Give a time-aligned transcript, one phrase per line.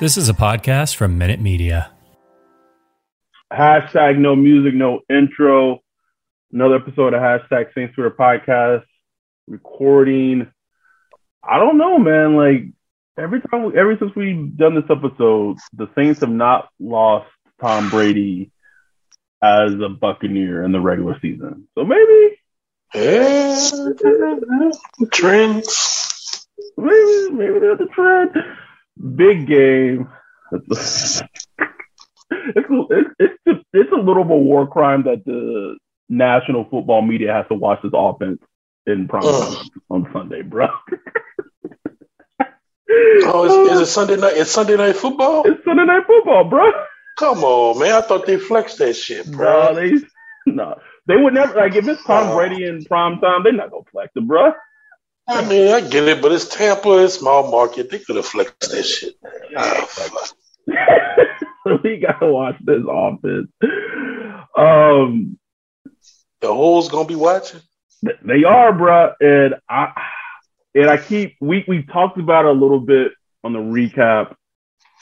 [0.00, 1.90] This is a podcast from Minute Media.
[3.52, 5.80] Hashtag no music, no intro.
[6.52, 8.84] Another episode of hashtag Saints Twitter podcast.
[9.46, 10.50] Recording.
[11.42, 12.36] I don't know, man.
[12.36, 12.64] Like
[13.18, 17.28] every time, we, ever since we've done this episode, the Saints have not lost
[17.60, 18.52] Tom Brady
[19.42, 21.68] as a Buccaneer in the regular season.
[21.76, 22.38] So maybe,
[22.94, 23.68] Yeah,
[25.12, 26.46] trends.
[26.78, 28.30] maybe, maybe there's a trend.
[29.16, 30.08] Big game.
[30.52, 31.22] It's,
[33.18, 35.76] it's, it's, it's a little of a war crime that the
[36.08, 38.40] national football media has to watch this offense
[38.86, 40.68] in prime time on Sunday, bro.
[43.22, 44.32] Oh, is, is it Sunday night?
[44.36, 45.42] It's Sunday night football.
[45.46, 46.72] It's Sunday night football, bro.
[47.18, 47.92] Come on, man.
[47.92, 49.74] I thought they flexed that shit, No, bro.
[49.76, 49.92] they
[50.46, 50.74] no,
[51.06, 52.34] they would never like if it's Tom Oh.
[52.36, 54.52] Brady in prime time, they're not gonna flex it, bro.
[55.30, 57.90] I mean, I get it, but it's Tampa, it's small market.
[57.90, 59.14] They could have flexed that shit.
[59.88, 60.36] Fuck.
[61.84, 63.48] we gotta watch this offense.
[64.56, 65.38] Um,
[66.40, 67.60] The hoes gonna be watching.
[68.02, 69.92] they are, bro, and I
[70.74, 73.12] and I keep we we talked about it a little bit
[73.44, 74.34] on the recap.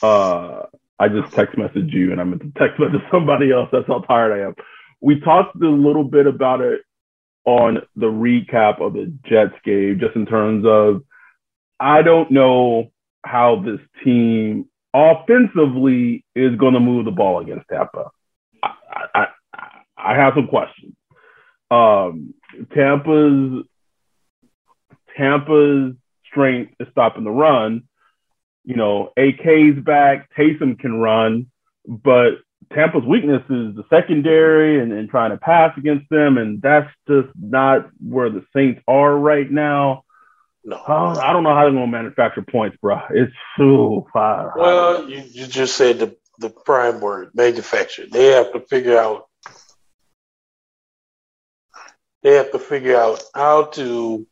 [0.03, 0.63] Uh,
[0.99, 3.69] I just text messaged you, and I meant to text message somebody else.
[3.73, 4.55] That's how tired I am.
[5.01, 6.83] We talked a little bit about it
[7.49, 11.03] on the recap of the Jets game, just in terms of
[11.81, 12.91] I don't know
[13.25, 18.11] how this team offensively is going to move the ball against Tampa.
[18.63, 18.75] I,
[19.15, 19.27] I,
[19.97, 20.95] I, have some questions.
[21.71, 22.35] Um,
[22.75, 23.65] Tampa's
[25.17, 25.95] Tampa's
[26.31, 27.85] strength is stopping the run.
[28.65, 31.47] You know, AK's back, Taysom can run,
[31.87, 32.33] but
[32.73, 37.29] Tampa's weakness is the secondary and, and trying to pass against them, and that's just
[37.41, 40.05] not where the Saints are right now.
[40.65, 40.77] No.
[40.77, 43.01] Uh, I don't know how they're going to manufacture points, bro.
[43.11, 44.53] It's so far.
[44.57, 48.05] Well, you, you just said the, the prime word, manufacture.
[48.11, 49.29] They have to figure out
[52.23, 54.27] they have to figure out how to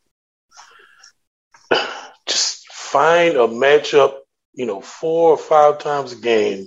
[2.26, 4.16] just find a matchup,
[4.53, 6.66] you know, four or five times a game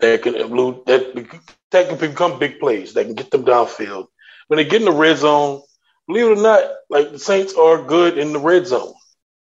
[0.00, 1.40] that can that
[1.70, 4.06] that can become big plays that can get them downfield.
[4.48, 5.62] When they get in the red zone,
[6.06, 8.94] believe it or not, like the Saints are good in the red zone.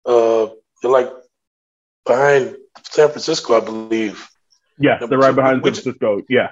[0.06, 0.48] Uh,
[0.82, 1.12] they're like
[2.06, 4.28] behind San Francisco, I believe.
[4.78, 6.22] yeah, they're right behind San Francisco.
[6.28, 6.52] Yeah.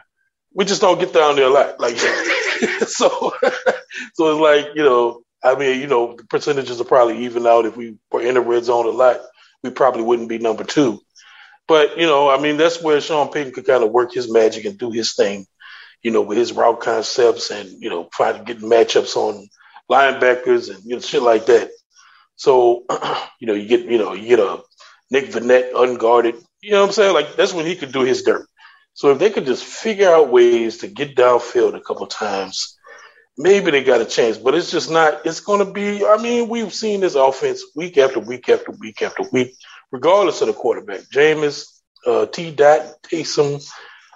[0.54, 1.80] We just don't get down there a lot.
[1.80, 1.98] Like
[2.88, 3.34] so
[4.14, 7.66] so it's like, you know, I mean, you know, the percentages are probably even out
[7.66, 9.20] if we were in the red zone a lot,
[9.64, 11.02] we probably wouldn't be number two.
[11.70, 14.66] But, you know, I mean, that's where Sean Payton could kind of work his magic
[14.66, 15.46] and do his thing,
[16.02, 19.48] you know, with his route concepts and, you know, trying to get matchups on
[19.90, 21.70] linebackers and you know, shit like that.
[22.36, 22.86] So,
[23.40, 24.64] you know, you get, you know, you get a
[25.12, 26.36] Nick Vannett unguarded.
[26.62, 27.14] You know what I'm saying?
[27.14, 28.48] Like that's when he could do his dirt.
[28.94, 32.78] So if they could just figure out ways to get downfield a couple times,
[33.38, 34.38] maybe they got a chance.
[34.38, 35.26] But it's just not.
[35.26, 36.06] It's going to be.
[36.06, 39.56] I mean, we've seen this offense week after week after week after week,
[39.92, 41.02] regardless of the quarterback.
[41.14, 41.66] Jameis,
[42.06, 42.52] uh, T.
[42.52, 43.68] Dot, Taysom,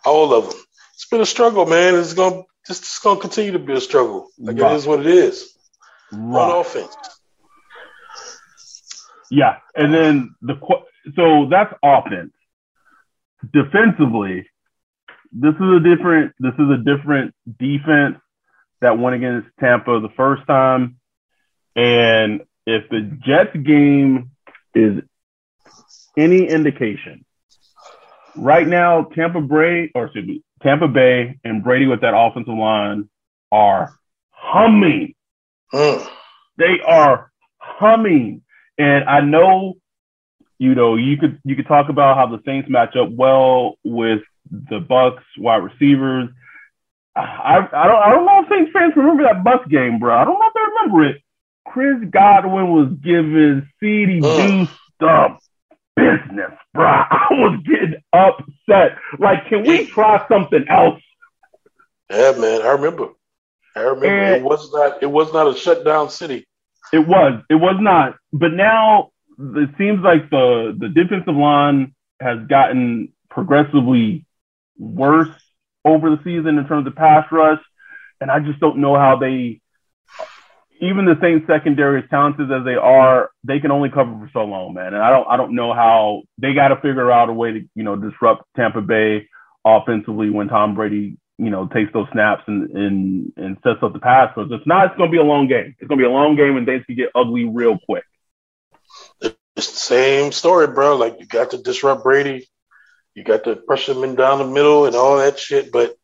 [0.06, 0.60] all of them.
[0.94, 1.96] It's been a struggle, man.
[1.96, 2.44] It's going.
[2.44, 4.30] to It's to continue to be a struggle.
[4.40, 4.72] Like Right.
[4.72, 5.58] it is what it is
[6.12, 6.42] Right.
[6.42, 6.96] on offense.
[9.30, 10.56] Yeah, and then the
[11.16, 12.32] so that's offense.
[13.52, 14.48] defensively,
[15.32, 18.18] this is a different this is a different defense
[18.82, 20.98] that went against Tampa the first time.
[21.76, 24.32] And if the Jets game
[24.76, 25.02] is
[26.18, 27.26] any indication,
[28.36, 33.10] right now Tampa Bay or excuse me, Tampa Bay and Brady with that offensive line
[33.52, 33.98] are
[34.30, 35.14] humming.
[35.74, 36.08] Mm.
[36.58, 38.42] They are humming.
[38.78, 39.76] And I know,
[40.58, 44.22] you know, you could you could talk about how the Saints match up well with
[44.50, 46.30] the Bucks wide receivers.
[47.16, 50.16] I I don't I don't know if Saints fans remember that Bucks game, bro.
[50.16, 51.22] I don't know if they remember it.
[51.66, 54.70] Chris Godwin was giving CD Deuce
[55.00, 55.38] the
[55.96, 56.86] business, bro.
[56.88, 58.98] I was getting upset.
[59.20, 61.02] Like, can we try something else?
[62.10, 63.10] Yeah, man, I remember.
[63.76, 66.48] I remember And- it was not it was not a shutdown city.
[66.92, 67.42] It was.
[67.50, 68.18] It was not.
[68.32, 69.10] But now
[69.40, 74.26] it seems like the the defensive line has gotten progressively
[74.78, 75.30] worse
[75.86, 77.60] over the season in terms of pass rush,
[78.22, 79.60] and I just don't know how they.
[80.84, 84.44] Even the same secondary, as talented as they are, they can only cover for so
[84.44, 84.94] long, man.
[84.94, 87.60] And I don't, I don't know how they got to figure out a way to,
[87.74, 89.30] you know, disrupt Tampa Bay
[89.66, 94.00] offensively when Tom Brady, you know, takes those snaps and and, and sets up the
[94.00, 94.36] pass.
[94.36, 95.74] So it's not, it's going to be a long game.
[95.80, 98.04] It's going to be a long game, and things can get ugly real quick.
[99.56, 100.98] It's the same story, bro.
[100.98, 102.50] Like you got to disrupt Brady,
[103.16, 105.72] you got to pressure him down the middle and all that shit.
[105.72, 105.96] But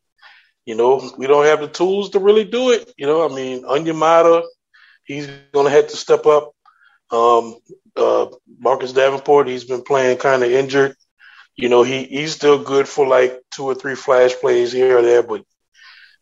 [0.64, 2.92] you know, we don't have the tools to really do it.
[2.96, 4.42] You know, I mean, Onyemata,
[5.10, 6.54] he's gonna have to step up.
[7.10, 7.56] Um,
[7.96, 8.26] uh,
[8.58, 10.94] Marcus Davenport, he's been playing kind of injured.
[11.56, 15.02] You know, he he's still good for like two or three flash plays here or
[15.02, 15.42] there, but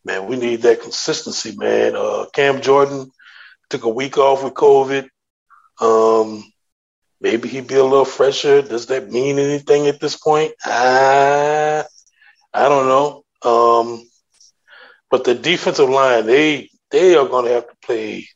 [0.03, 1.95] man, we need that consistency, man.
[1.95, 3.11] Uh, Cam Jordan
[3.69, 5.07] took a week off with COVID.
[5.79, 6.51] Um,
[7.21, 8.63] maybe he'd be a little fresher.
[8.63, 10.53] Does that mean anything at this point?
[10.65, 11.83] I,
[12.53, 13.23] I don't know.
[13.43, 14.09] Um,
[15.11, 18.27] but the defensive line, they they are going to have to play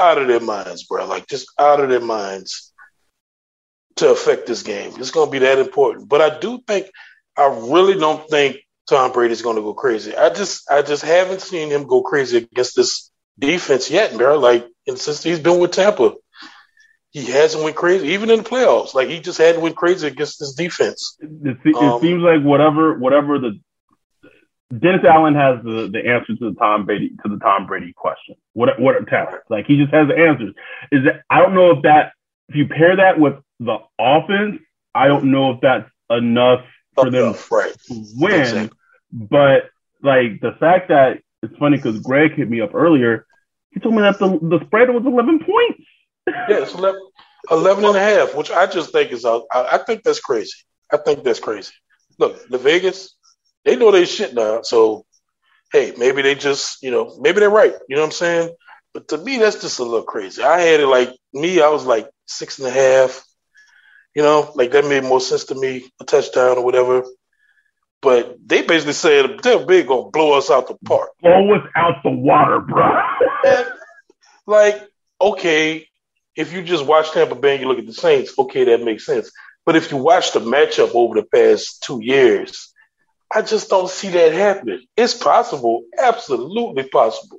[0.00, 1.06] out of their minds, bro.
[1.06, 2.72] Like just out of their minds
[3.96, 4.94] to affect this game.
[4.98, 6.08] It's going to be that important.
[6.08, 6.86] But I do think,
[7.36, 8.56] I really don't think
[8.88, 10.16] Tom Brady's going to go crazy.
[10.16, 14.38] I just I just haven't seen him go crazy against this defense yet, bro.
[14.38, 16.14] Like and since he's been with Tampa
[17.12, 18.94] he hasn't went crazy, even in the playoffs.
[18.94, 21.16] Like he just hadn't went crazy against this defense.
[21.20, 23.58] It, it Um, seems like whatever whatever the
[24.76, 28.36] Dennis Allen has the, the answer to the Tom Brady to the Tom Brady question.
[28.52, 29.44] What what are talents?
[29.48, 30.54] Like he just has the answers.
[30.92, 32.12] Is that I don't know if that
[32.48, 34.60] if you pair that with the offense,
[34.94, 36.64] I don't know if that's enough
[36.94, 37.72] for them Enough, right?
[37.88, 38.40] to win.
[38.40, 38.78] Exactly.
[39.12, 39.70] But
[40.02, 43.26] like the fact that it's funny because Greg hit me up earlier.
[43.72, 45.82] He told me that the the spread was eleven points.
[46.26, 47.00] Yeah, it's 11,
[47.50, 49.24] 11 and a half, which I just think is.
[49.24, 50.52] I, I think that's crazy.
[50.92, 51.72] I think that's crazy.
[52.18, 53.16] Look, the Vegas,
[53.64, 54.62] they know they shit now.
[54.62, 55.04] So,
[55.72, 57.74] hey, maybe they just, you know, maybe they're right.
[57.88, 58.54] You know what I'm saying?
[58.92, 60.42] But to me, that's just a little crazy.
[60.42, 63.24] I had it like me, I was like six and a half.
[64.14, 67.04] You know, like that made more sense to me, a touchdown or whatever.
[68.02, 71.10] But they basically said they're big gonna blow us out the park.
[71.22, 73.00] Blow us out the water, bro.
[73.46, 73.66] And,
[74.46, 74.82] like,
[75.20, 75.86] okay,
[76.34, 79.06] if you just watch Tampa Bay and you look at the Saints, okay, that makes
[79.06, 79.30] sense.
[79.66, 82.69] But if you watch the matchup over the past two years,
[83.32, 84.86] I just don't see that happening.
[84.96, 87.38] It's possible, absolutely possible.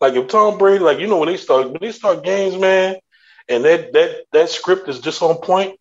[0.00, 2.96] Like if Tom Brady, like you know, when they start when they start games, man,
[3.48, 5.78] and that that that script is just on point,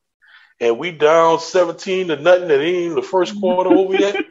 [0.59, 4.15] and we down seventeen to nothing, and even the first quarter over yet.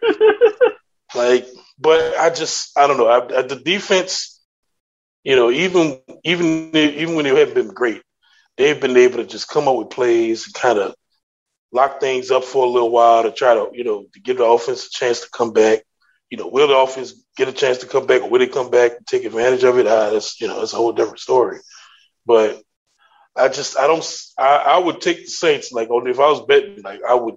[1.15, 3.09] Like, but I just I don't know.
[3.09, 4.41] I, I, the defense,
[5.25, 8.03] you know, even even even when they haven't been great,
[8.57, 10.95] they've been able to just come up with plays and kind of
[11.73, 14.45] lock things up for a little while to try to you know to give the
[14.45, 15.83] offense a chance to come back.
[16.31, 18.71] You know, will the offense get a chance to come back, or will they come
[18.71, 19.87] back and take advantage of it?
[19.87, 21.59] Ah, that's you know, that's a whole different story.
[22.27, 22.63] But
[23.37, 24.07] I just I don't
[24.39, 27.37] I, I would take the Saints like on if I was betting like I would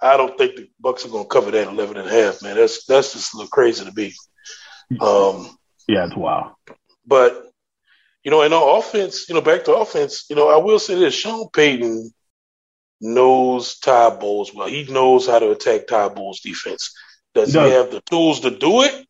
[0.00, 2.56] I don't think the Bucks are gonna cover that 11 and a half, man.
[2.56, 4.14] That's that's just a little crazy to be.
[5.00, 5.56] Um,
[5.88, 6.52] yeah, it's wild.
[7.06, 7.44] but
[8.22, 10.96] you know, in our offense, you know, back to offense, you know, I will say
[10.96, 12.12] this: Sean Payton
[13.00, 14.68] knows Todd Bowles well.
[14.68, 16.94] He knows how to attack Todd Bowles' defense.
[17.34, 19.06] Does he have the tools to do it?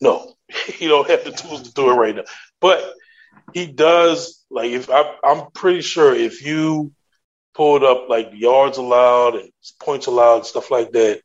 [0.00, 0.34] No,
[0.66, 2.24] he don't have the tools to do it right now.
[2.60, 2.94] But
[3.52, 4.44] he does.
[4.50, 6.92] Like, if I, I'm pretty sure if you
[7.54, 9.50] pulled up like yards allowed and
[9.80, 11.20] points allowed and stuff like that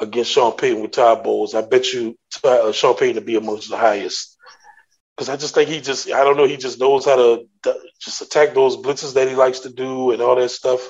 [0.00, 3.70] against Sean Payton with Todd Bowles, I bet you uh, Sean Payton to be amongst
[3.70, 4.33] the highest.
[5.16, 7.46] Because I just think he just, I don't know, he just knows how to
[8.00, 10.80] just attack those blitzes that he likes to do and all that stuff.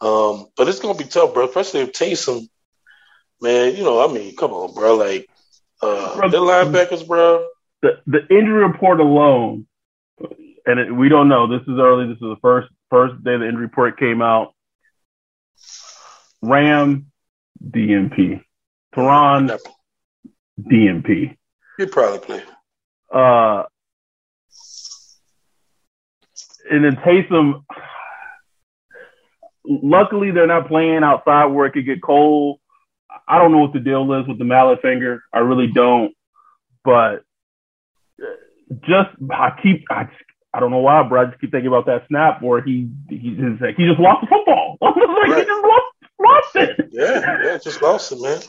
[0.00, 1.46] Um, but it's gonna be tough, bro.
[1.46, 2.48] Especially if Taysom,
[3.40, 4.96] man, you know, I mean, come on, bro.
[4.96, 5.28] Like,
[5.80, 7.46] uh, Bro, the linebackers, bro.
[7.82, 9.66] The the injury report alone,
[10.66, 11.46] and it, we don't know.
[11.46, 12.06] This is early.
[12.06, 14.54] This is the first first day the injury report came out.
[16.42, 17.06] Ram,
[17.62, 18.42] DNP.
[18.94, 19.58] Terron,
[20.60, 21.36] DNP.
[21.78, 22.42] He'd probably play.
[23.12, 23.64] Uh,
[26.70, 27.64] and then Taysom.
[29.66, 32.60] Luckily, they're not playing outside where it could get cold.
[33.26, 35.22] I don't know what the deal is with the mallet finger.
[35.32, 36.12] I really don't.
[36.84, 37.22] But
[38.80, 40.16] just I keep I just,
[40.52, 41.22] I don't know why, bro.
[41.22, 44.20] I just keep thinking about that snap where he he just like, he just lost
[44.20, 44.76] the football.
[44.82, 45.38] like Right.
[45.38, 45.84] he just lost
[46.20, 46.88] lost it.
[46.92, 48.40] Yeah, yeah, just lost it, man.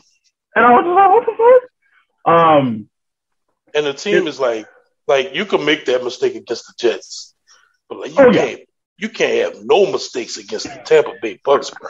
[0.55, 1.59] And I was just like, what the
[2.25, 2.33] fuck?
[2.33, 2.89] Um,
[3.75, 4.67] And the team is like,
[5.07, 7.35] like you can make that mistake against the Jets,
[7.89, 8.61] but like you Oh, can't,
[8.97, 11.89] you can't have no mistakes against the Tampa Bay Bucks, bro.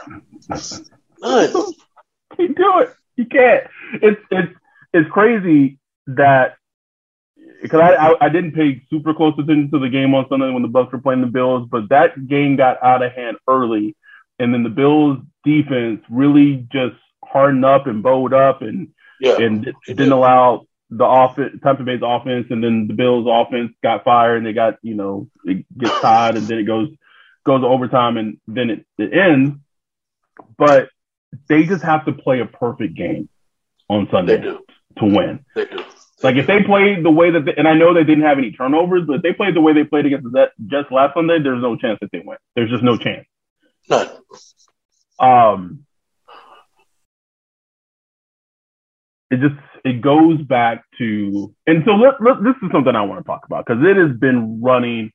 [1.21, 1.73] None.
[2.37, 2.89] he do it.
[3.17, 3.63] You can't.
[4.01, 4.53] It's it's
[4.93, 6.57] it's crazy that
[7.61, 10.61] because I, I I didn't pay super close attention to the game on Sunday when
[10.63, 13.95] the Bucks were playing the Bills, but that game got out of hand early,
[14.39, 18.89] and then the Bills defense really just hardened up and bowed up and
[19.19, 20.11] Yeah, and it didn't did.
[20.13, 20.65] allow
[20.97, 24.75] the offense, Tampa Bay's offense, and then the Bills' offense got fired, and they got
[24.81, 26.89] you know it gets tied, and then it goes
[27.45, 29.57] goes to overtime, and then it, it ends.
[30.57, 30.89] But
[31.47, 33.29] they just have to play a perfect game
[33.89, 35.45] on they Sunday to win.
[35.53, 35.83] They do.
[36.23, 38.51] Like if they played the way that, they, and I know they didn't have any
[38.51, 41.61] turnovers, but if they played the way they played against the Jets last Sunday, there's
[41.61, 42.37] no chance that they win.
[42.55, 43.27] There's just no chance.
[43.89, 44.09] None.
[45.19, 45.84] um
[49.31, 53.19] it just it goes back to and so let, let, this is something i want
[53.19, 55.11] to talk about because it has been running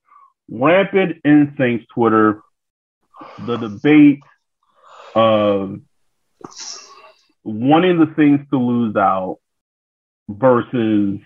[0.51, 2.43] rampant in saints twitter
[3.47, 4.21] the debate
[5.15, 5.79] of
[7.45, 9.39] wanting the saints to lose out
[10.29, 11.19] versus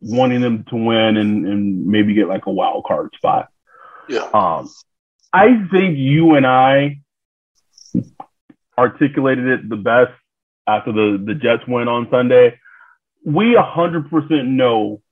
[0.00, 3.48] wanting them to win and, and maybe get like a wild card spot
[4.08, 4.28] Yeah.
[4.32, 4.68] um,
[5.32, 7.00] I think you and I
[8.78, 10.12] articulated it the best
[10.66, 12.58] after the, the Jets win on Sunday.
[13.24, 15.02] We 100% know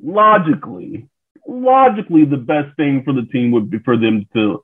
[0.00, 1.08] logically,
[1.46, 4.62] logically, the best thing for the team would be for them to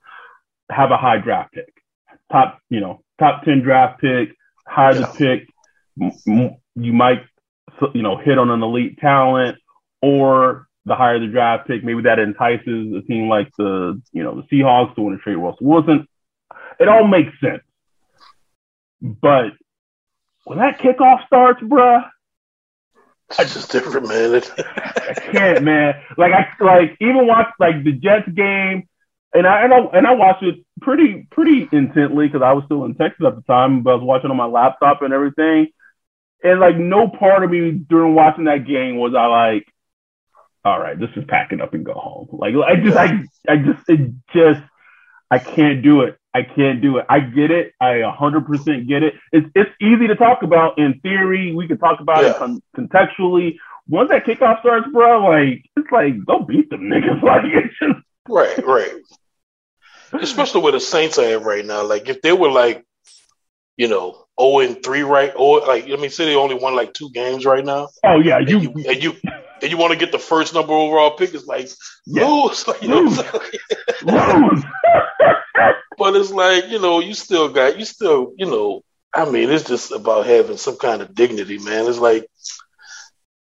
[0.70, 1.72] have a high draft pick,
[2.30, 5.00] top, you know, top 10 draft pick, higher Yeah.
[5.00, 5.48] the pick.
[6.76, 7.22] You might,
[7.94, 9.58] you know, hit on an elite talent
[10.02, 14.34] or the higher the draft pick, maybe that entices a team like the, you know,
[14.34, 16.06] the Seahawks to want to trade Russell Wilson.
[16.78, 17.62] It all makes sense.
[19.00, 19.52] But
[20.44, 22.04] when that kickoff starts, bruh,
[23.38, 24.42] It's just different, man.
[24.58, 25.94] I can't, man.
[26.16, 28.88] Like I like even watch like the Jets game,
[29.32, 32.84] and I and I, and I watched it pretty pretty intently because I was still
[32.84, 35.68] in Texas at the time, but I was watching on my laptop and everything.
[36.42, 39.66] And like no part of me during watching that game was I like,
[40.64, 42.28] all right, this is packing up and go home.
[42.32, 44.62] Like I just I I just it just
[45.30, 46.18] I can't do it.
[46.34, 47.06] I can't do it.
[47.08, 47.72] I get it.
[47.80, 49.14] I 100% get it.
[49.32, 51.54] It's it's easy to talk about in theory.
[51.54, 53.56] We can talk about it con- contextually.
[53.88, 57.22] Once that kickoff starts, bro, like it's like don't beat them niggas.
[57.22, 58.94] Like it's just right, right.
[60.12, 61.84] Especially where the Saints are at right now.
[61.84, 62.84] Like if they were like,
[63.76, 66.92] you know, 0 and 3 right or like I mean say they only won like
[66.94, 67.88] two games right now.
[68.04, 69.14] oh yeah, And you, you and you
[69.62, 71.68] and you want to get the first number overall pick, it's like
[72.06, 72.24] Yeah.
[72.24, 72.66] lose.
[72.68, 73.20] Like, you know I'm lose.
[75.96, 78.82] But it's like, you know, you still got, you still, you know,
[79.14, 81.86] I mean, it's just about having some kind of dignity, man.
[81.86, 82.26] It's like,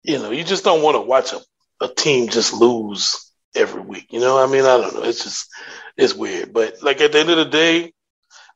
[0.03, 1.41] you know, you just don't want to watch a,
[1.85, 4.07] a team just lose every week.
[4.11, 5.03] You know, I mean, I don't know.
[5.03, 5.49] It's just,
[5.97, 6.53] it's weird.
[6.53, 7.93] But like at the end of the day,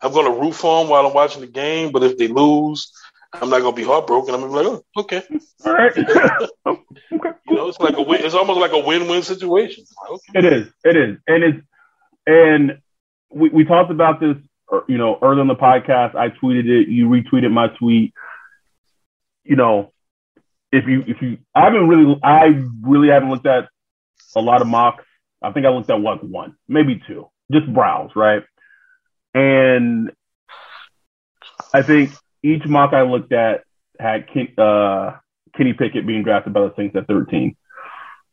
[0.01, 1.93] I'm going to root for them while I'm watching the game.
[1.93, 2.93] But if they lose,
[3.35, 4.35] I'm not going to be heartbroken.
[4.35, 5.23] I'm gonna be like, oh, okay.
[5.65, 5.93] All right.
[7.49, 8.25] You know, it's like a win.
[8.25, 9.85] It's almost like a win-win situation.
[10.11, 10.39] Okay.
[10.39, 10.69] It is.
[10.85, 11.19] It is.
[11.27, 11.67] And it's
[12.27, 12.79] and
[13.31, 14.37] we, we talked about this
[14.73, 16.15] er, you know early in the podcast.
[16.15, 18.15] I tweeted it, you retweeted my tweet.
[19.45, 19.93] You know,
[20.71, 23.69] if you if you I haven't really I really haven't looked at
[24.35, 25.05] a lot of mocks.
[25.43, 27.29] I think I looked at what one, maybe two.
[27.51, 28.45] Just browse, right?
[29.35, 30.13] And
[31.75, 32.13] I think
[32.43, 33.65] each mock I looked at
[33.99, 35.17] had Ken, uh,
[35.57, 37.57] Kenny Pickett being drafted by the Saints at 13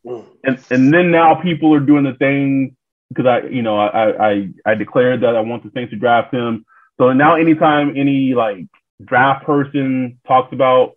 [0.05, 0.25] Mm.
[0.45, 2.75] and and then now people are doing the thing
[3.09, 6.33] because I you know I, I I declared that I want the Saints to draft
[6.33, 6.65] him.
[6.97, 8.65] So now anytime any like
[9.03, 10.93] draft person talks about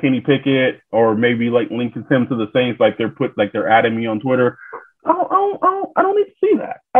[0.00, 3.68] Kenny Pickett or maybe like links him to the Saints, like they're put like they're
[3.68, 4.58] adding me on Twitter.
[5.04, 6.80] I don't I don't I don't, need to see that.
[6.94, 6.98] I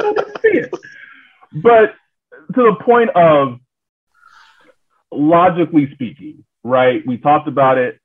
[0.00, 0.70] don't, need to see saying.
[1.62, 1.94] But
[2.54, 3.60] to the point of
[5.16, 7.02] logically speaking, right?
[7.06, 7.98] We talked about it.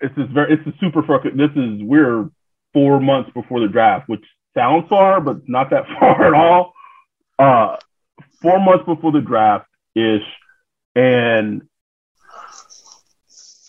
[0.00, 1.36] It's this very, it's a super fucking.
[1.36, 2.30] This is we're
[2.72, 4.24] four months before the draft, which
[4.56, 6.72] sounds far, but not that far at all.
[7.38, 7.76] Uh,
[8.40, 10.22] four months before the draft ish,
[10.94, 11.62] and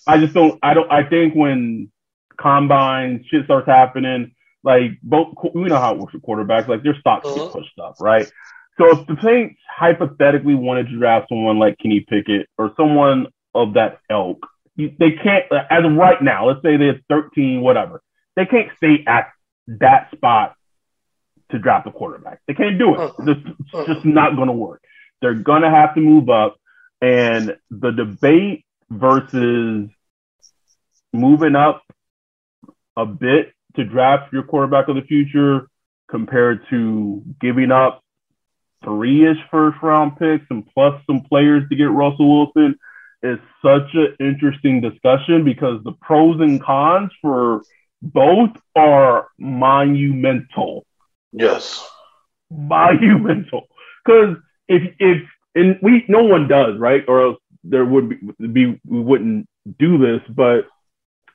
[0.08, 0.60] I just don't.
[0.64, 0.92] I don't.
[0.92, 1.92] I think when
[2.38, 4.34] combine shit starts happening,
[4.64, 6.68] like both we know how it works with quarterbacks.
[6.68, 7.46] Like their stocks uh-huh.
[7.46, 8.32] get pushed up, right?
[8.80, 13.74] So if the Saints hypothetically wanted to draft someone like Kenny Pickett or someone of
[13.74, 14.46] that ilk,
[14.78, 15.52] they can't.
[15.52, 18.02] Uh, as of right now, let's say they're 13, whatever,
[18.38, 19.32] they can't stay at
[19.68, 20.56] that spot
[21.52, 22.40] to draft a quarterback.
[22.48, 23.00] They can't do it.
[23.00, 23.26] Uh-uh.
[23.28, 24.02] It's just uh-uh.
[24.06, 24.82] not going to work.
[25.22, 26.56] They're going to have to move up.
[27.02, 29.90] And the debate versus
[31.12, 31.84] moving up
[32.96, 35.68] a bit to draft your quarterback of the future
[36.10, 38.04] compared to giving up
[38.84, 42.76] three-ish first round picks and plus some players to get Russell Wilson
[43.22, 47.62] is such an interesting discussion because the pros and cons for
[48.02, 50.86] both are monumental.
[51.32, 51.86] Yes.
[52.50, 53.68] Monumental.
[54.06, 55.22] Because if if
[55.56, 57.04] and we no one does, right?
[57.08, 60.68] Or else there would be, be we wouldn't do this, but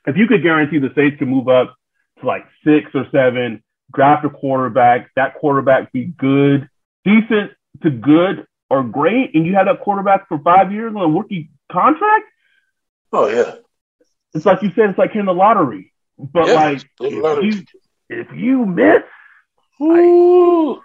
[0.07, 1.75] if you could guarantee the Saints can move up
[2.21, 6.69] to like six or seven, draft a quarterback, that quarterback be good,
[7.05, 11.09] decent to good or great, and you have that quarterback for five years on a
[11.09, 12.25] rookie contract.
[13.13, 13.57] Oh yeah.
[14.35, 15.93] It's like you said, it's like hitting the lottery.
[16.19, 17.65] But yeah, like if you,
[18.09, 19.03] if you miss,
[19.81, 20.81] Ooh.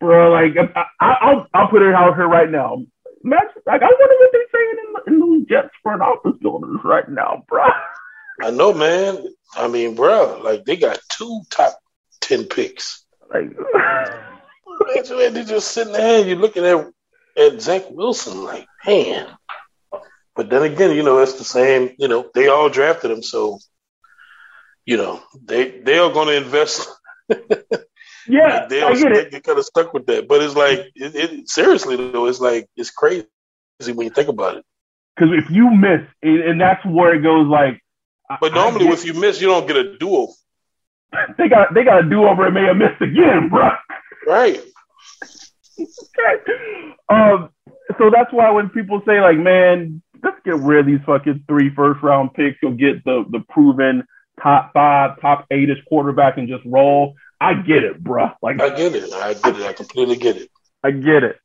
[0.00, 0.54] bro, like
[1.00, 2.82] I, will I'll put it out here right now.
[3.24, 4.76] Imagine, like I wonder what they're saying
[5.06, 7.64] in, in the Jets front office buildings right now, bro.
[8.40, 9.24] I know, man.
[9.54, 11.78] I mean, bro, like they got two top
[12.20, 13.04] ten picks.
[13.32, 13.50] Like,
[15.10, 16.26] man, they just sitting there.
[16.26, 16.86] You're looking at
[17.36, 19.26] at Zach Wilson, like, man.
[20.34, 21.94] But then again, you know, it's the same.
[21.98, 23.58] You know, they all drafted him, so
[24.84, 26.88] you know they they are going to invest.
[28.28, 30.28] yeah, they, are, they, they kind of stuck with that.
[30.28, 33.26] But it's like, it, it, seriously though, it's like it's crazy
[33.80, 34.64] when you think about it.
[35.14, 37.82] Because if you miss, and that's where it goes, like
[38.40, 40.32] but normally, if you miss, you don't get a over.
[41.36, 43.68] They got they got a do over and may have missed again, bro.
[44.26, 44.62] Right.
[47.08, 47.50] um.
[47.98, 51.74] So that's why when people say like, "Man, let's get rid of these fucking three
[51.74, 52.58] first round picks.
[52.62, 54.04] You'll get the the proven
[54.42, 58.30] top five, top eight ish quarterback and just roll." I get it, bro.
[58.40, 59.12] Like I get it.
[59.12, 59.62] I get it.
[59.62, 60.50] I completely get it.
[60.84, 61.40] I get it.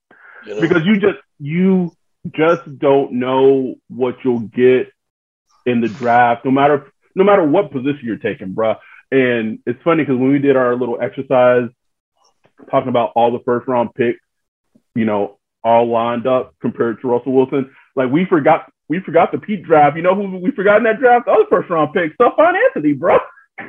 [0.46, 0.62] You know?
[0.62, 1.92] Because you just you
[2.36, 4.92] just don't know what you'll get
[5.66, 8.76] in the draft, no matter no matter what position you're taking, bro.
[9.12, 11.70] And it's funny because when we did our little exercise
[12.70, 14.20] talking about all the first round picks,
[14.96, 19.38] you know, all lined up compared to Russell Wilson, like we forgot we forgot the
[19.38, 19.98] Peat draft.
[19.98, 21.26] You know who we forgot in that draft?
[21.26, 23.18] The other first round pick, Stephone Anthony, bro.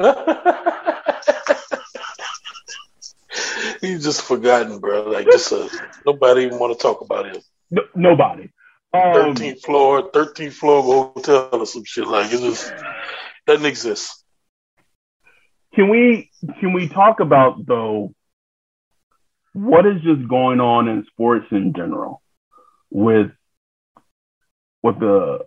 [3.81, 5.09] He's just forgotten, bro.
[5.11, 5.68] Like just a,
[6.07, 7.42] nobody even want to talk about him.
[7.70, 8.51] No, nobody.
[8.92, 12.72] Um, 13th floor, 13th floor hotel or some shit like it just
[13.46, 14.24] doesn't exist.
[15.74, 18.14] Can we can we talk about though
[19.53, 22.23] what is just going on in sports in general
[22.91, 23.31] with
[24.83, 25.41] with the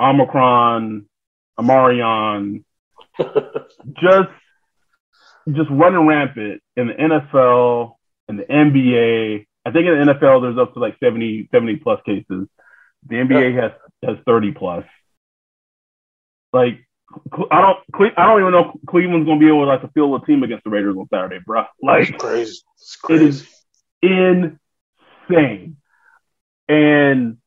[0.00, 1.06] Omicron,
[1.58, 2.64] Amarion,
[3.18, 4.30] just
[5.48, 7.94] just running rampant in the NFL
[8.28, 9.46] and the NBA.
[9.64, 12.48] I think in the NFL there's up to like 70, 70 plus cases.
[13.08, 13.72] The NBA has
[14.04, 14.84] has 30 plus.
[16.52, 16.86] Like
[17.50, 20.26] I don't I don't even know Cleveland's gonna be able to like to field a
[20.26, 21.64] team against the Raiders on Saturday, bro.
[21.82, 22.60] Like it's crazy.
[22.76, 23.46] It's crazy.
[24.02, 24.58] It is
[25.30, 25.76] insane.
[26.68, 27.38] And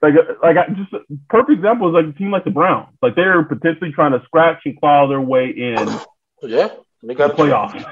[0.00, 2.96] like uh, like I, just a perfect example is like a team like the Browns.
[3.00, 5.88] Like they're potentially trying to scratch and claw their way in.
[6.44, 6.70] Yeah,
[7.04, 7.86] they got the playoffs.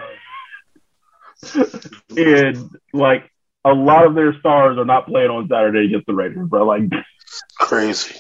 [2.16, 3.31] and like
[3.64, 6.66] a lot of their stars are not playing on Saturday against the Raiders, bro.
[6.66, 6.83] Like
[7.61, 8.16] crazy.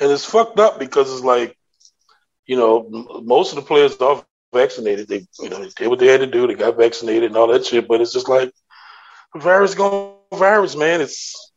[0.00, 1.56] And it's fucked up because it's like,
[2.46, 2.88] you know,
[3.22, 5.08] most of the players are vaccinated.
[5.08, 6.46] They, you know, they did what they had to do.
[6.46, 7.86] They got vaccinated and all that shit.
[7.86, 8.52] But it's just like,
[9.36, 11.00] virus going virus, man.
[11.00, 11.52] It's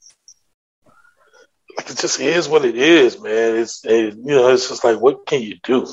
[1.78, 3.56] like it just is what it is, man.
[3.56, 5.88] It's it, you know, it's just like, what can you do?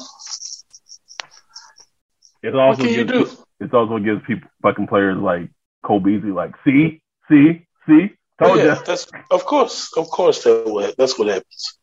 [2.42, 3.30] It also what can gives, you do?
[3.60, 5.50] It also gives people fucking players like
[5.84, 8.84] Cole Beasley like, see, see, see, told yeah, you.
[8.84, 11.78] That's of course, of course that that's what happens.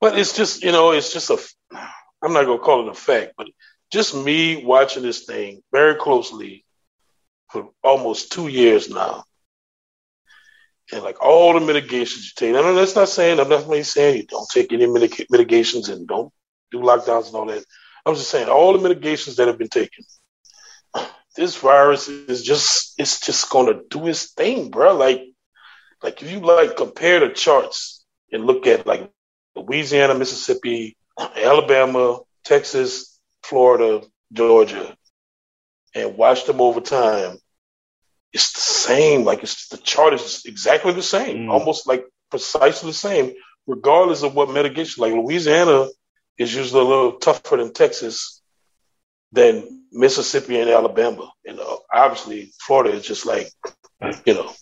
[0.00, 1.38] But it's just you know, it's just a.
[2.22, 3.48] I'm not gonna call it a fact, but
[3.92, 6.56] just me watching this thing very closely.
[7.50, 9.24] for almost two years now.
[10.92, 14.16] And like all the mitigations you take, I and that's not saying, I'm not saying
[14.18, 16.32] you don't take any mitig- mitigations and don't
[16.72, 17.64] do lockdowns and all that.
[18.06, 20.04] I'm just saying all the mitigations that have been taken.
[21.36, 24.96] This virus is just, it's just going to do its thing, bro.
[24.96, 25.22] Like,
[26.02, 29.10] like if you like compare the charts and look at like
[29.58, 34.96] Louisiana, Mississippi, Alabama, Texas, Florida, Georgia,
[35.94, 37.38] and watch them over time,
[38.32, 39.24] it's the same.
[39.24, 41.50] Like it's the chart is exactly the same, mm.
[41.50, 43.32] almost like precisely the same,
[43.66, 45.02] regardless of what mitigation.
[45.02, 45.88] Like Louisiana
[46.36, 48.42] is usually a little tougher than Texas,
[49.32, 53.50] than Mississippi and Alabama, and uh, obviously Florida is just like,
[54.24, 54.52] you know,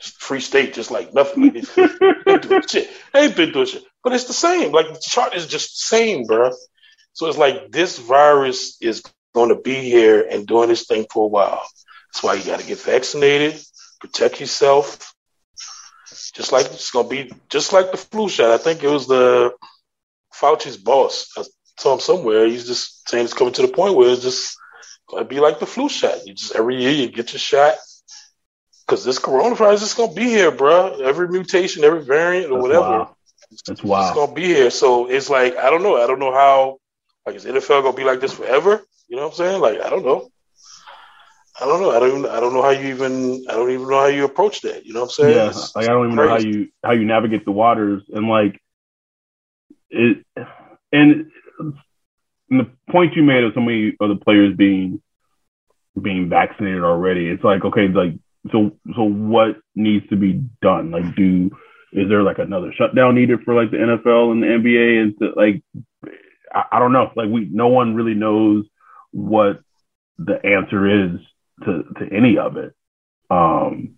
[0.00, 1.52] free state, just like nothing.
[1.54, 1.78] Like
[2.26, 2.90] ain't doing shit.
[3.14, 4.70] ain't been doing shit, but it's the same.
[4.70, 6.52] Like the chart is just the same, bro.
[7.14, 9.02] So it's like this virus is
[9.34, 11.66] going to be here and doing this thing for a while.
[12.12, 13.60] That's why you got to get vaccinated,
[14.00, 15.14] protect yourself.
[16.34, 18.50] Just like it's going to be, just like the flu shot.
[18.50, 19.52] I think it was the
[20.32, 21.30] Fauci's boss.
[21.36, 21.44] I
[21.78, 22.46] saw him somewhere.
[22.46, 24.56] He's just saying it's coming to the point where it's just
[25.08, 26.26] going to be like the flu shot.
[26.26, 27.74] You just every year you get your shot
[28.86, 31.00] because this coronavirus is going to be here, bro.
[31.00, 32.80] Every mutation, every variant, or That's whatever.
[32.80, 33.08] Wild.
[33.66, 34.08] That's wild.
[34.08, 34.70] It's going to be here.
[34.70, 36.02] So it's like I don't know.
[36.02, 36.78] I don't know how.
[37.26, 38.82] Like is NFL going to be like this forever?
[39.08, 39.60] You know what I'm saying?
[39.60, 40.28] Like I don't know.
[41.60, 41.90] I don't know.
[41.90, 42.18] I don't.
[42.18, 43.44] Even, I don't know how you even.
[43.48, 44.84] I don't even know how you approach that.
[44.84, 45.36] You know what I'm saying?
[45.36, 46.28] Yeah, it's like I don't even crazy.
[46.28, 48.60] know how you how you navigate the waters and like
[49.90, 50.24] it.
[50.92, 51.30] And,
[52.48, 55.00] and the point you made of so many of the players being
[56.00, 58.14] being vaccinated already, it's like okay, like
[58.50, 60.90] so so what needs to be done?
[60.90, 61.50] Like, do
[61.94, 65.02] is there like another shutdown needed for like the NFL and the NBA?
[65.02, 65.62] And to, like,
[66.52, 67.12] I, I don't know.
[67.14, 68.66] Like, we no one really knows
[69.12, 69.60] what
[70.18, 71.20] the answer is
[71.64, 72.74] to to any of it.
[73.30, 73.94] Um,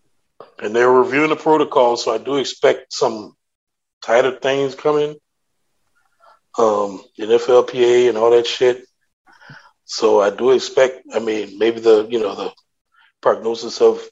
[0.59, 3.35] and they're reviewing the protocol, so I do expect some
[4.02, 5.16] tighter things coming.
[6.59, 8.87] Um, NFLPA and all that shit.
[9.85, 11.02] So I do expect.
[11.14, 12.52] I mean, maybe the you know the
[13.22, 14.06] prognosis of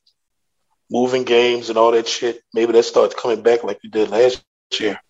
[0.91, 2.41] moving games and all that shit.
[2.53, 4.45] Maybe that starts coming back like you did last
[4.79, 5.01] year.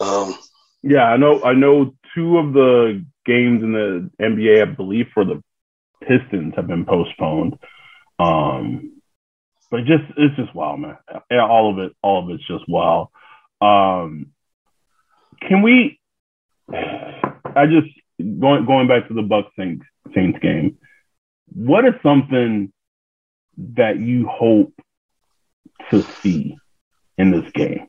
[0.00, 0.36] Um,
[0.82, 1.42] yeah, I know.
[1.42, 5.42] I know two of the games in the NBA, I believe, for the
[6.00, 7.58] Pistons have been postponed.
[8.18, 9.00] Um,
[9.70, 10.96] but just it's just wild, man.
[11.30, 13.08] Yeah, all of it, all of it's just wild.
[13.60, 14.28] Um,
[15.42, 16.00] can we?
[16.72, 17.88] I just
[18.20, 20.78] going going back to the Bucks Saints Saints game.
[21.52, 22.72] What is something
[23.74, 24.72] that you hope
[25.90, 26.56] to see
[27.16, 27.88] in this game?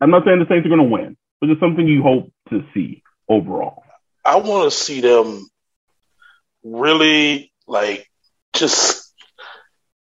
[0.00, 2.64] I'm not saying the Saints are going to win, but it's something you hope to
[2.72, 3.82] see overall.
[4.24, 5.48] I want to see them
[6.62, 8.08] really like
[8.54, 9.12] just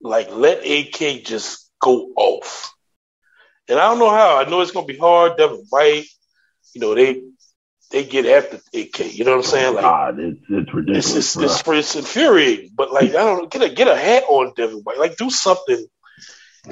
[0.00, 2.72] like let AK just go off.
[3.68, 4.38] And I don't know how.
[4.38, 5.36] I know it's gonna be hard.
[5.36, 6.06] Devin White,
[6.74, 7.22] you know, they
[7.90, 9.14] they get after AK.
[9.14, 9.74] You know what I'm saying?
[9.74, 11.16] Like, God, it's, it's ridiculous.
[11.16, 12.70] It's, it's, it's, it's, infuriating.
[12.74, 13.50] But like, I don't.
[13.50, 14.98] Get a get a hat on Devin White.
[14.98, 15.86] Like, do something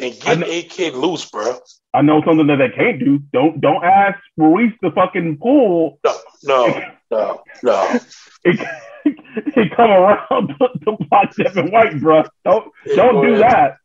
[0.00, 1.58] and get AK loose, bro.
[1.92, 3.20] I know something that they can't do.
[3.32, 6.00] Don't don't ask Ruiz to fucking pull.
[6.04, 8.00] No, no, no, no.
[8.44, 12.24] he come around to, to block Devin White, bro.
[12.44, 13.76] Don't hey, don't do ahead.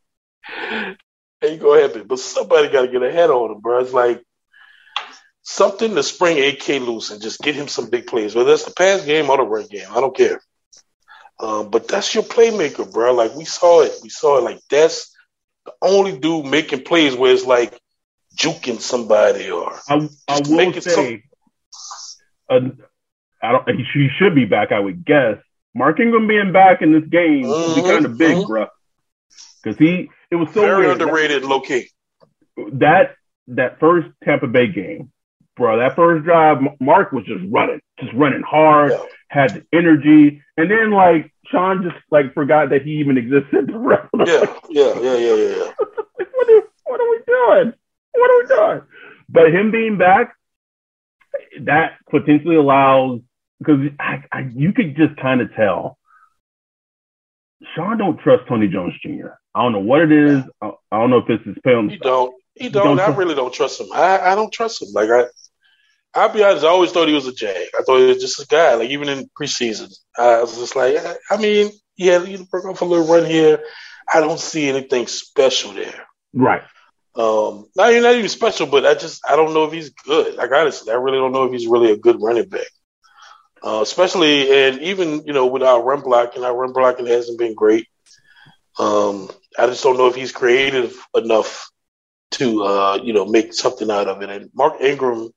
[1.40, 1.60] that.
[1.60, 2.06] gonna happen.
[2.06, 3.80] but somebody got to get a head on him, bro.
[3.80, 4.22] It's like
[5.50, 8.72] something to spring AK loose and just get him some big plays, whether it's the
[8.72, 9.88] pass game or the run game.
[9.90, 10.40] I don't care.
[11.40, 13.14] Um, but that's your playmaker, bro.
[13.14, 13.92] Like we saw it.
[14.02, 14.42] We saw it.
[14.42, 15.14] Like that's
[15.64, 17.78] the only dude making plays where it's like
[18.36, 21.22] juking somebody or I, I will say,
[22.48, 22.82] some...
[23.42, 23.68] I don't.
[23.70, 25.38] He, he should be back, I would guess.
[25.74, 28.46] Mark Ingram being back in this game mm-hmm, would be kind of big, mm-hmm.
[28.46, 28.66] bro.
[29.62, 31.00] Because he, it was so very weird.
[31.00, 31.88] underrated, low key.
[32.72, 33.14] That
[33.48, 35.10] that first Tampa Bay game,
[35.60, 35.78] bro.
[35.78, 39.04] That first drive, Mark was just running, just running hard, yeah.
[39.28, 43.70] had the energy, and then like Sean just like forgot that he even existed.
[44.26, 45.72] Yeah, yeah, yeah, yeah, yeah.
[45.78, 47.72] what, are, what are we doing?
[48.12, 48.82] What are we doing?
[49.30, 50.34] But him being back,
[51.62, 53.20] that potentially allows
[53.58, 55.98] because I, I, you could just kind of tell
[57.74, 59.28] Sean don't trust Tony Jones Jr.
[59.54, 60.42] I don't know what it is.
[60.60, 61.88] I, I don't know if it's his film.
[61.88, 62.34] He don't.
[62.54, 62.96] He don't.
[62.96, 63.88] don't I really don't trust him.
[63.92, 64.88] I, I don't trust him.
[64.92, 65.24] Like I,
[66.14, 66.64] I'll be honest.
[66.64, 67.68] I always thought he was a jag.
[67.78, 68.74] I thought he was just a guy.
[68.74, 70.96] Like even in preseason, I was just like,
[71.30, 73.62] I, mean, yeah, he broke off a little run here.
[74.12, 76.06] I don't see anything special there.
[76.32, 76.62] Right.
[77.14, 80.36] Um, not, not even special, but I just I don't know if he's good.
[80.36, 82.66] Like honestly, I really don't know if he's really a good running back.
[83.62, 87.54] Uh, especially and even you know with our run blocking, our run blocking hasn't been
[87.54, 87.88] great.
[88.78, 91.70] Um, I just don't know if he's creative enough
[92.32, 94.30] to uh, you know make something out of it.
[94.30, 95.30] And Mark Ingram,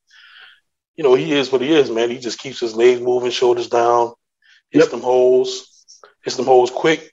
[0.95, 2.09] you know, he is what he is, man.
[2.09, 4.13] He just keeps his legs moving, shoulders down,
[4.69, 4.91] hits yep.
[4.91, 5.85] them holes,
[6.23, 7.11] hits them holes quick,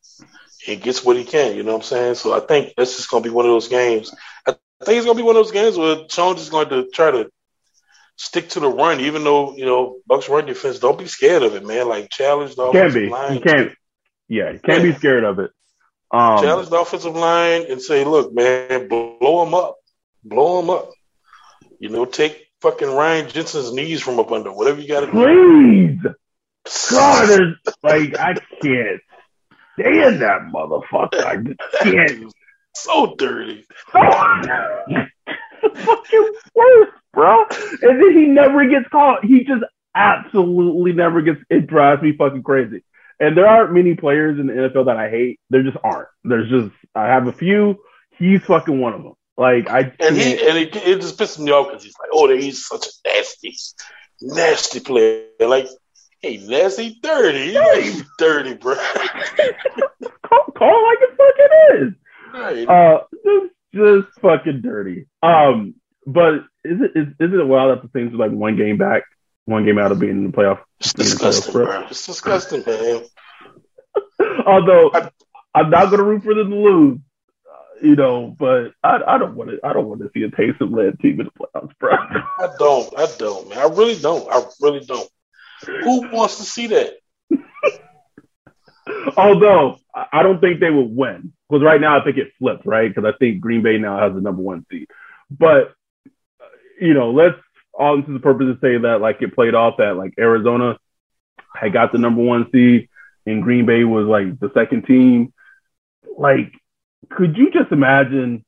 [0.69, 1.57] and gets what he can.
[1.57, 2.15] You know what I'm saying?
[2.17, 4.15] So I think that's just gonna be one of those games.
[4.47, 4.53] I
[4.85, 7.31] think it's gonna be one of those games where Jones is going to try to
[8.17, 10.79] stick to the run, even though you know Bucks run defense.
[10.79, 11.89] Don't be scared of it, man.
[11.89, 13.09] Like challenge the offensive can be.
[13.09, 13.35] line.
[13.35, 13.73] You can't.
[14.29, 14.93] Yeah, you can't yeah.
[14.93, 15.51] be scared of it.
[16.13, 19.77] Um, challenge the offensive line and say, "Look, man, blow them up,
[20.23, 20.91] blow them up."
[21.79, 24.53] You know, take fucking Ryan Jensen's knees from up under.
[24.53, 25.13] Whatever you got to do.
[25.13, 25.99] Please,
[26.91, 29.01] God, like I can't
[29.79, 31.25] stand that motherfucker.
[31.25, 32.33] I just can't.
[32.75, 33.65] so dirty.
[35.75, 37.45] fucking worst bro.
[37.83, 39.25] And then he never gets caught.
[39.25, 41.41] He just absolutely never gets.
[41.51, 42.85] It drives me fucking crazy.
[43.19, 45.41] And there aren't many players in the NFL that I hate.
[45.51, 46.09] There just aren't.
[46.25, 47.77] There's just I have a few.
[48.19, 49.15] He's fucking one of them.
[49.41, 52.29] Like I and he and it, it just pisses me off because he's like, oh,
[52.29, 53.57] he's such a nasty,
[54.21, 55.25] nasty player.
[55.41, 55.67] Like,
[56.21, 58.75] hey, nasty, dirty, dirty, dirty, bro.
[60.23, 61.95] call, call like it fucking is.
[62.35, 62.69] Right.
[62.69, 65.07] Uh, just, just fucking dirty.
[65.23, 65.77] Um,
[66.07, 69.05] but is it is, is it wild that the Saints are like one game back,
[69.47, 70.61] one game out of being in the playoff?
[70.81, 71.87] It's disgusting, bro.
[71.87, 73.05] It's disgusting, man.
[74.47, 75.11] Although I,
[75.55, 76.99] am not gonna root for them to lose,
[77.83, 79.59] you know, but I, I don't want to.
[79.65, 81.93] I don't want to see a Taysom led team in the playoffs, bro.
[81.93, 82.99] I don't.
[82.99, 83.59] I don't, man.
[83.59, 84.31] I really don't.
[84.31, 85.09] I really don't.
[85.67, 86.95] Who wants to see that?
[89.17, 89.79] Although
[90.13, 92.93] I don't think they will win because right now I think it flipped, right?
[92.93, 94.89] Because I think Green Bay now has the number one seed.
[95.31, 95.75] But
[96.41, 96.47] uh,
[96.81, 97.37] you know, let's
[97.73, 100.79] all into the purpose to say that like it played off that like Arizona
[101.55, 102.89] had got the number one seed
[103.27, 105.33] and Green Bay was like the second team.
[106.17, 106.53] Like,
[107.09, 108.45] could you just imagine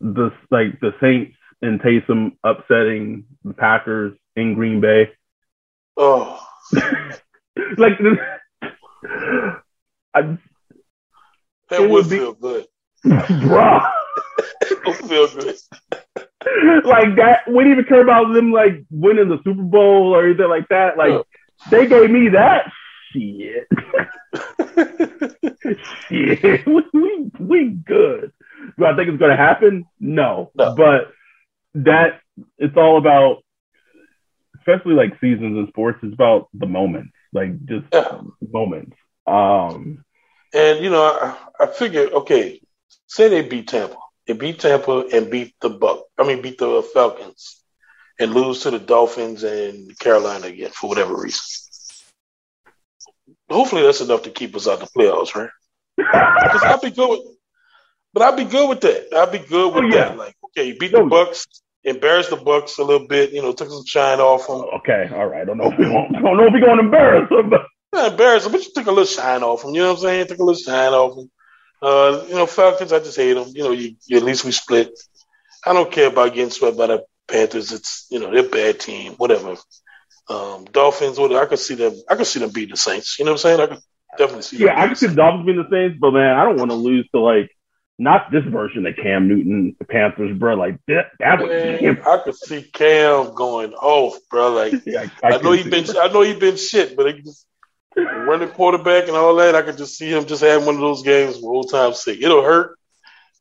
[0.00, 5.10] the like the Saints and Taysom upsetting the Packers in Green Bay?
[5.96, 6.40] Oh,
[7.76, 7.92] like
[10.14, 10.38] I,
[11.68, 12.66] that would, would be, feel good,
[13.04, 13.80] bro.
[14.62, 15.56] it would feel good.
[16.84, 17.42] like that.
[17.46, 20.96] We didn't even care about them like winning the Super Bowl or anything like that.
[20.96, 21.24] Like oh.
[21.70, 22.72] they gave me that
[23.12, 23.68] shit.
[26.08, 28.32] shit, we, we good.
[28.78, 29.84] Do I think it's going to happen?
[29.98, 30.50] No.
[30.54, 30.74] no.
[30.74, 31.12] But
[31.74, 32.20] that
[32.58, 33.42] it's all about,
[34.58, 36.00] especially like seasons in sports.
[36.02, 38.20] It's about the moments, like just yeah.
[38.40, 38.96] moments.
[39.26, 40.04] Um,
[40.52, 42.60] and you know, I, I figured, okay,
[43.06, 43.96] say they beat Tampa
[44.30, 46.04] they beat Tampa and beat the Buck.
[46.16, 47.60] I mean, beat the Falcons
[48.20, 51.42] and lose to the Dolphins and Carolina again for whatever reason.
[53.50, 55.50] Hopefully, that's enough to keep us out the playoffs, right?
[55.96, 57.20] Because I'd be good with,
[58.12, 59.14] but I'd be good with that.
[59.14, 60.08] I'd be good with oh, yeah.
[60.08, 60.18] that.
[60.18, 61.46] Like, okay, you beat the Bucks,
[61.84, 64.62] embarrass the Bucks a little bit, you know, took some shine off them.
[64.80, 65.42] Okay, all right.
[65.42, 67.62] I don't know if we don't know if we're going to embarrass them, but.
[67.92, 69.74] Not embarrass them, but you took a little shine off them.
[69.74, 70.26] You know what I'm saying?
[70.28, 71.30] Took a little shine off them.
[71.82, 73.48] Uh, you know, Falcons, I just hate them.
[73.52, 74.96] You know, you, you, at least we split.
[75.66, 77.72] I don't care about getting swept by the Panthers.
[77.72, 79.56] It's you know they're a bad team, whatever.
[80.30, 81.92] Um, Dolphins, what I could see them.
[82.08, 83.18] I could see them beat the Saints.
[83.18, 83.60] You know what I'm saying?
[83.60, 83.82] I could
[84.16, 84.58] definitely see.
[84.58, 86.76] Yeah, I could see the Dolphins beating the Saints, but man, I don't want to
[86.76, 87.50] lose to like
[87.98, 90.54] not this version of Cam Newton, the Panthers, bro.
[90.54, 91.50] Like that, that was.
[91.50, 94.52] I could see Cam going off, bro.
[94.52, 97.24] Like yeah, I, I, I know he been, I know he been shit, but it
[97.24, 97.44] just,
[97.96, 101.02] running quarterback and all that, I could just see him just having one of those
[101.02, 102.22] games for old time sake.
[102.22, 102.78] It'll hurt,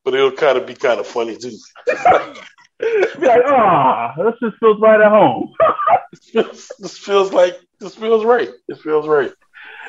[0.03, 1.55] but it'll kind of be kind of funny too.
[2.79, 5.53] be like, ah, oh, this just feels right at home.
[6.11, 8.49] this, feels, this feels like this feels right.
[8.67, 9.31] It feels right.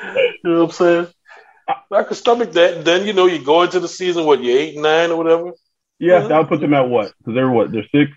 [0.03, 1.07] You know what I'm saying?
[1.67, 2.83] I, I could stomach that.
[2.83, 5.51] Then you know you go into the season what you eight nine or whatever.
[5.99, 6.29] Yeah, mm-hmm.
[6.29, 7.13] that'll put them at what?
[7.19, 7.71] Because they're what?
[7.71, 8.11] They're six.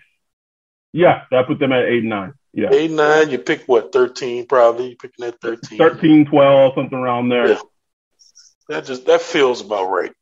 [0.91, 2.33] Yeah, that put them at eight nine.
[2.55, 2.69] Yeah.
[2.71, 4.87] Eight, nine, you pick what, 13 probably?
[4.87, 5.77] You're picking that 13.
[5.77, 7.49] 13, 12, something around there.
[7.49, 7.59] Yeah.
[8.69, 10.13] That just, that feels about right.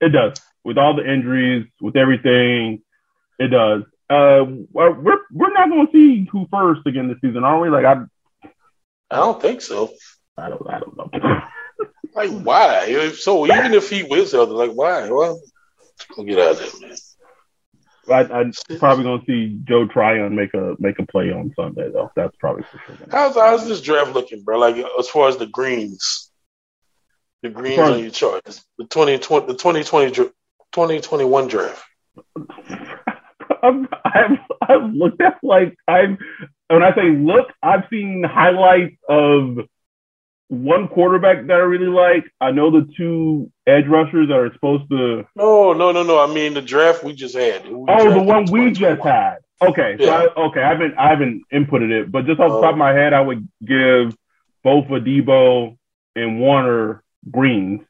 [0.00, 0.40] It does.
[0.64, 2.80] With all the injuries, with everything,
[3.38, 3.82] it does.
[4.10, 7.68] Uh, we're, we're not going to see who first again this season, are we?
[7.68, 8.04] Like, I,
[9.10, 9.92] I don't think so.
[10.36, 11.10] I don't, I don't know.
[12.14, 13.12] like, why?
[13.12, 15.10] So even if he wins, other like, why?
[15.10, 15.40] Well,
[16.24, 16.96] get out of there, man.
[18.10, 22.10] I, am probably gonna see Joe Tryon make a make a play on Sunday though.
[22.16, 23.06] That's probably for sure.
[23.10, 24.58] How's how's this draft looking, bro?
[24.58, 26.30] Like as far as the greens,
[27.42, 31.84] the greens on your chart, the 2020, the 2020, 2021 draft.
[33.62, 36.16] I've, I've, I've looked at like I've
[36.68, 39.58] when I say look, I've seen highlights of
[40.48, 42.24] one quarterback that I really like.
[42.40, 45.24] I know the two edge rushers that are supposed to.
[45.36, 46.18] No, no, no, no.
[46.18, 47.66] I mean the draft we just had.
[47.66, 49.38] We oh, the one we just had.
[49.60, 50.06] Okay, yeah.
[50.06, 52.78] so I, okay, I haven't I haven't inputted it, but just off the top of
[52.78, 54.16] my head, I would give
[54.62, 55.76] both Adebo
[56.14, 57.80] and Werner greens.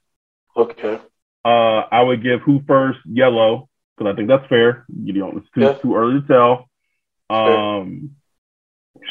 [0.57, 0.99] Okay.
[1.45, 4.87] Uh, I would give who first yellow because I think that's fair.
[4.89, 5.73] You know, it's too, yeah.
[5.75, 6.69] too early to tell.
[7.31, 8.17] Um,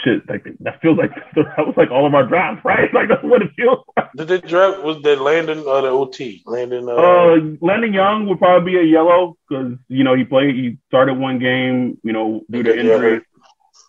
[0.03, 2.89] shit, like that feels like that was like all of our drafts, right?
[2.93, 3.83] Like that's what it feels.
[3.95, 4.11] Like.
[4.15, 6.43] Did they draft was that Landon or the OT?
[6.45, 6.89] Landon.
[6.89, 10.77] Uh, uh Landon Young would probably be a yellow because you know he played, he
[10.87, 13.21] started one game, you know, due to injury,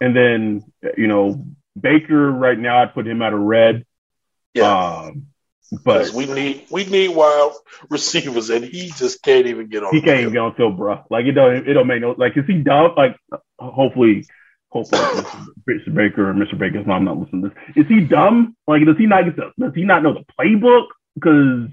[0.00, 0.62] and then
[0.96, 1.44] you know
[1.80, 3.84] Baker right now I'd put him at a red.
[4.54, 5.04] Yeah.
[5.04, 5.26] Um,
[5.70, 7.54] but we need we need wild
[7.90, 9.94] receivers, and he just can't even get on.
[9.94, 11.04] He can't even get on field, bro.
[11.10, 12.94] Like it don't it don't make no like is he dumb?
[12.96, 13.16] Like
[13.58, 14.26] hopefully
[14.70, 15.02] hopefully
[15.68, 15.94] Mr.
[15.94, 16.58] Baker or Mr.
[16.58, 17.84] Baker's mom not listening to this.
[17.84, 18.56] Is he dumb?
[18.66, 20.86] Like does he not get the, does he not know the playbook?
[21.14, 21.68] Because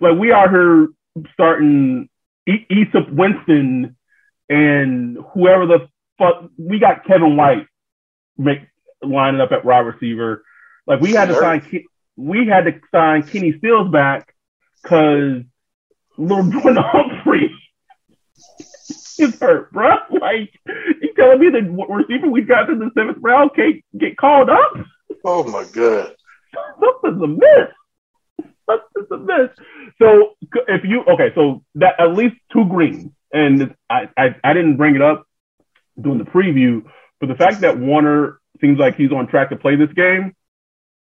[0.00, 0.88] like we are here
[1.32, 2.08] starting
[2.48, 3.96] Easop Winston
[4.48, 5.88] and whoever the
[6.18, 7.66] fuck we got Kevin White
[8.36, 8.60] make
[9.02, 10.44] lining up at wide receiver.
[10.86, 11.62] Like we had to sign
[12.16, 14.34] we had to sign Kenny Stills back
[14.82, 15.42] because
[16.16, 17.54] little Jordan Humphrey
[19.18, 19.96] is hurt, bro.
[20.10, 24.50] Like you telling me the receiver we got in the seventh round can't get called
[24.50, 24.72] up?
[25.24, 26.14] Oh my god,
[26.80, 27.70] something's amiss.
[28.66, 29.50] Something's amiss.
[29.98, 30.34] So
[30.68, 34.94] if you okay, so that at least two greens, and I, I I didn't bring
[34.94, 35.26] it up
[36.00, 36.84] during the preview,
[37.20, 40.34] but the fact that Werner seems like he's on track to play this game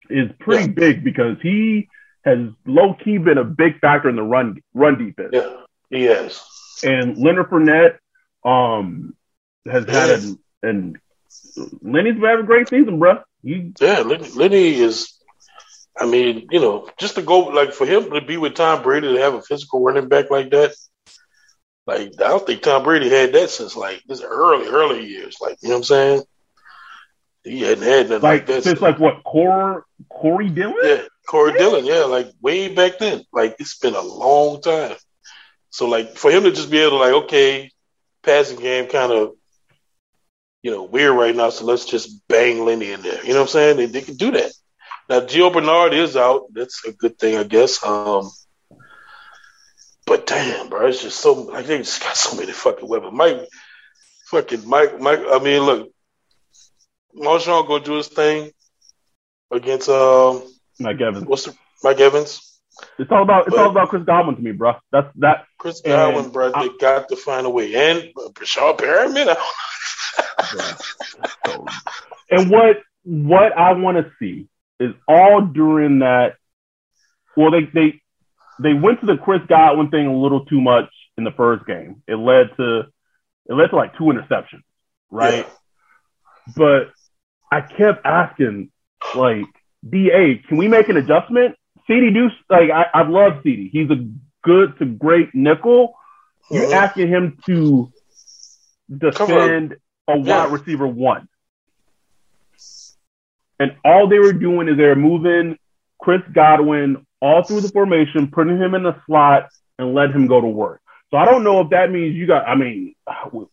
[0.10, 0.72] is pretty yeah.
[0.72, 1.89] big because he
[2.26, 5.32] has low key been a big factor in the run run defense.
[5.34, 5.56] Yeah,
[5.89, 6.42] he has.
[6.84, 7.98] And Leonard Fournette
[8.44, 9.16] um,
[9.70, 10.98] has had an, and
[11.82, 13.20] Lenny's been having a great season, bro.
[13.44, 15.13] He, yeah, Lenny, Lenny is.
[15.96, 19.13] I mean, you know, just to go like for him to be with Tom Brady
[19.13, 20.74] to have a physical running back like that.
[21.86, 25.38] Like I don't think Tom Brady had that since like his early early years.
[25.39, 26.24] Like you know what I'm saying?
[27.44, 28.64] He hadn't had nothing like, like that.
[28.64, 30.78] Since like what, Core, Corey Dillon?
[30.82, 31.58] Yeah, Corey yeah.
[31.58, 31.86] Dillon.
[31.86, 33.24] Yeah, like way back then.
[33.34, 34.96] Like it's been a long time.
[35.70, 37.72] So like for him to just be able to like, okay,
[38.24, 39.34] passing game kind of,
[40.62, 41.50] you know, weird right now.
[41.50, 43.22] So let's just bang Lenny in there.
[43.24, 43.78] You know what I'm saying?
[43.78, 44.52] They, they can do that.
[45.10, 46.46] Now Gio Bernard is out.
[46.54, 47.84] That's a good thing, I guess.
[47.84, 48.32] Um,
[50.06, 53.14] but damn, bro, it's just so like they just got so many fucking weapons.
[53.14, 53.48] Mike,
[54.28, 55.22] fucking Mike, Mike.
[55.30, 55.93] I mean, look,
[57.15, 58.52] Marshon gonna do his thing
[59.52, 60.39] against uh,
[60.80, 61.26] Mike Evans.
[61.26, 62.54] What's the, Mike Evans?
[62.97, 64.73] It's all about it's but, all about Chris Godwin to me, bro.
[64.91, 65.45] That's that.
[65.58, 66.52] Chris Godwin, bro.
[66.52, 69.36] They got to find a way, and uh, Breshad Perriman.
[72.32, 74.47] and what what I want to see
[74.80, 76.36] is all during that.
[77.38, 78.02] Well, they they
[78.60, 82.02] they went to the Chris Godwin thing a little too much in the first game.
[82.08, 82.80] It led to
[83.45, 84.63] it led to like two interceptions,
[85.12, 85.45] right?
[85.45, 86.54] Yeah.
[86.56, 86.91] But
[87.54, 88.72] I kept asking,
[89.13, 89.46] like,
[89.88, 91.56] DA, can we make an adjustment?
[91.86, 93.70] CD do like I, I love CD.
[93.72, 94.10] He's a
[94.44, 95.94] good to great nickel.
[96.50, 96.74] You're mm-hmm.
[96.74, 97.92] asking him to
[98.98, 99.76] defend
[100.08, 100.52] a wide yeah.
[100.52, 101.28] receiver one.
[103.60, 105.58] And all they were doing is they were moving
[106.02, 110.42] Chris Godwin all through the formation, putting him in the slot, and let him go
[110.42, 110.82] to work.
[111.13, 112.47] So I don't know if that means you got.
[112.47, 112.95] I mean,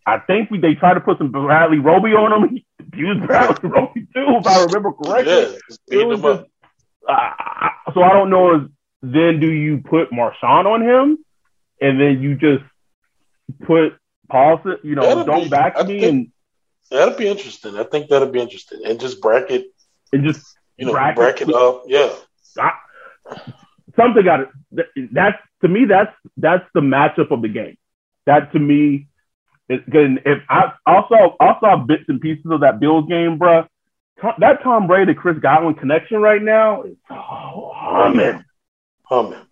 [0.07, 2.59] I think we, they tried to put some Bradley Roby on him.
[2.95, 5.33] He used Bradley Roby too, if I remember correctly.
[5.33, 6.43] Yeah, it was just,
[7.09, 8.63] uh, so I don't know if
[9.03, 11.19] then do you put Marshon on him,
[11.81, 12.65] and then you just
[13.65, 13.93] put
[14.29, 16.33] Paulson, you know, that'll don't be, back I me, and
[16.91, 17.77] that'd be interesting.
[17.77, 19.67] I think that'd be interesting, and just bracket
[20.13, 22.13] and just you know bracket, bracket up, yeah.
[22.59, 22.73] I,
[23.95, 24.49] something got it.
[25.13, 25.85] That's to me.
[25.85, 27.77] That's that's the matchup of the game.
[28.27, 29.09] That to me
[29.69, 30.23] is good.
[30.25, 33.67] If I also I saw bits and pieces of that Bills game, bro.
[34.39, 38.45] That Tom Brady Chris Godwin connection right now is humming,
[39.05, 39.47] humming.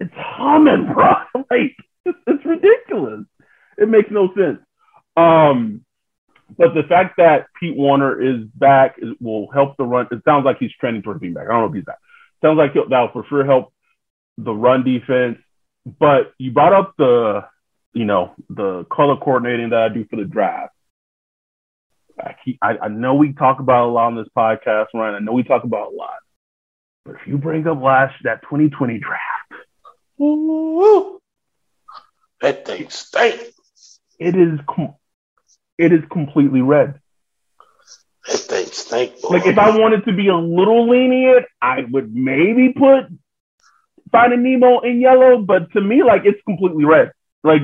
[0.00, 1.14] It's humming, bro.
[1.50, 3.24] Like it's, it's ridiculous.
[3.76, 4.60] It makes no sense.
[5.16, 5.84] Um,
[6.56, 10.06] but the fact that Pete Werner is back is, will help the run.
[10.10, 11.46] It sounds like he's trending towards being back.
[11.48, 11.98] I don't know if he's back.
[12.42, 13.72] Sounds like that will for sure help
[14.38, 15.38] the run defense.
[15.86, 17.44] But you brought up the,
[17.92, 20.72] you know, the color coordinating that I do for the draft.
[22.18, 25.16] I, keep, I, I know we talk about a lot on this podcast, Ryan.
[25.16, 26.18] I know we talk about a lot.
[27.04, 29.64] But if you bring up last that 2020 draft,
[30.20, 31.20] Ooh,
[32.40, 34.00] that thing stinks.
[34.18, 34.94] It is com-
[35.76, 37.00] it is completely red.
[38.26, 39.20] That thing stink.
[39.20, 39.28] Boy.
[39.28, 43.06] Like if I wanted to be a little lenient, I would maybe put
[44.14, 47.10] Finding Nemo in yellow, but to me, like it's completely red.
[47.42, 47.62] Like,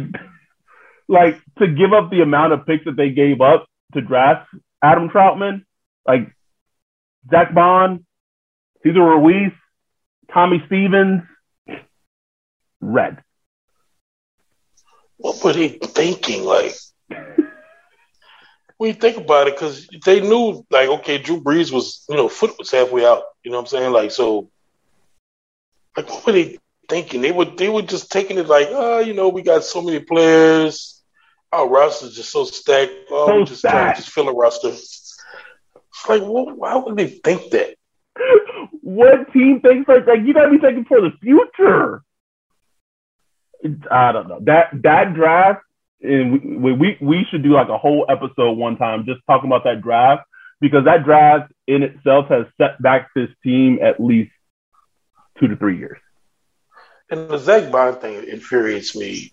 [1.09, 4.48] like to give up the amount of picks that they gave up to draft
[4.82, 5.64] Adam Trautman,
[6.09, 6.34] like
[7.30, 8.05] Zack Baun,
[8.82, 9.53] Cesar Ruiz,
[10.32, 11.22] Tommy Stevens,
[12.80, 13.22] red.
[15.18, 16.42] What were they thinking?
[16.42, 16.74] Like,
[18.78, 22.28] when you think about it, because they knew, like, okay, Drew Brees was, you know,
[22.28, 23.22] foot was halfway out.
[23.44, 23.92] You know what I'm saying?
[23.92, 24.51] Like, so,
[25.97, 27.20] like, what were they thinking?
[27.20, 30.01] They were, they were just taking it like, oh, you know, we got so many
[30.01, 31.03] players.
[31.53, 32.93] Our roster's just so stacked.
[33.11, 34.68] Oh, So we just trying to just fill a roster.
[34.68, 35.16] It's
[36.09, 37.74] like, well, why would they think that?
[38.82, 42.03] what team thinks like like you gotta be thinking for the future?
[43.91, 45.62] I don't know that that draft,
[46.03, 49.64] and we, we we should do like a whole episode one time just talking about
[49.64, 50.24] that draft
[50.61, 54.32] because that draft in itself has set back this team at least
[55.41, 55.99] two to three years.
[57.11, 59.32] And the Zack Baun thing infuriates me.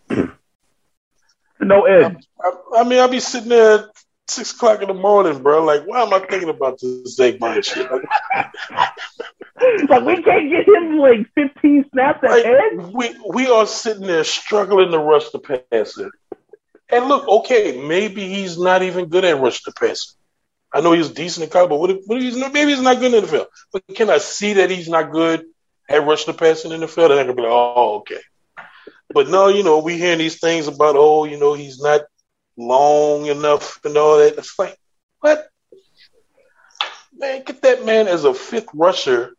[1.59, 2.27] No edge.
[2.41, 3.85] I, I mean, I'll be sitting there at
[4.27, 5.63] six o'clock in the morning, bro.
[5.63, 7.89] Like, why am I thinking about this Zack Baun shit?
[9.89, 12.93] Like, we can't get him like 15 snaps at like, edge.
[12.93, 16.11] we we are sitting there struggling to rush the passer.
[16.89, 20.11] And look, okay, maybe he's not even good at rush the passer.
[20.71, 22.81] I know he's decent in college, but what if, what if he's not, maybe he's
[22.81, 23.45] not good in the NFL.
[23.73, 25.43] But can I see that he's not good
[25.89, 28.19] at rush the passing in the field, and I could be like, oh, okay.
[29.13, 32.01] But no, you know, we hearing these things about, oh, you know, he's not
[32.57, 34.37] long enough and all that.
[34.37, 34.77] It's like,
[35.19, 35.47] what?
[37.15, 39.33] Man, get that man as a fifth rusher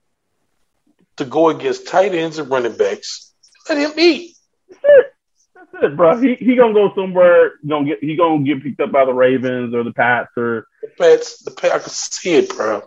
[1.17, 3.33] to go against tight ends and running backs.
[3.69, 4.37] Let him eat.
[4.69, 5.07] That's it.
[5.55, 6.17] That's it, bro.
[6.17, 7.53] He he gonna go somewhere.
[7.67, 10.89] Gonna get he gonna get picked up by the Ravens or the Pats or The
[10.99, 12.83] Pats, the Pats, I can see it, bro.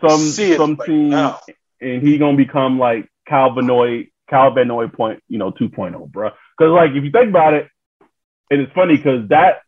[0.00, 1.40] some see it some right team, now.
[1.80, 6.30] And he gonna become like Kyle Van Noy, Cal Benoit point, you know, 2.0, bro.
[6.58, 7.68] Because like if you think about it,
[8.50, 9.60] and it's funny because that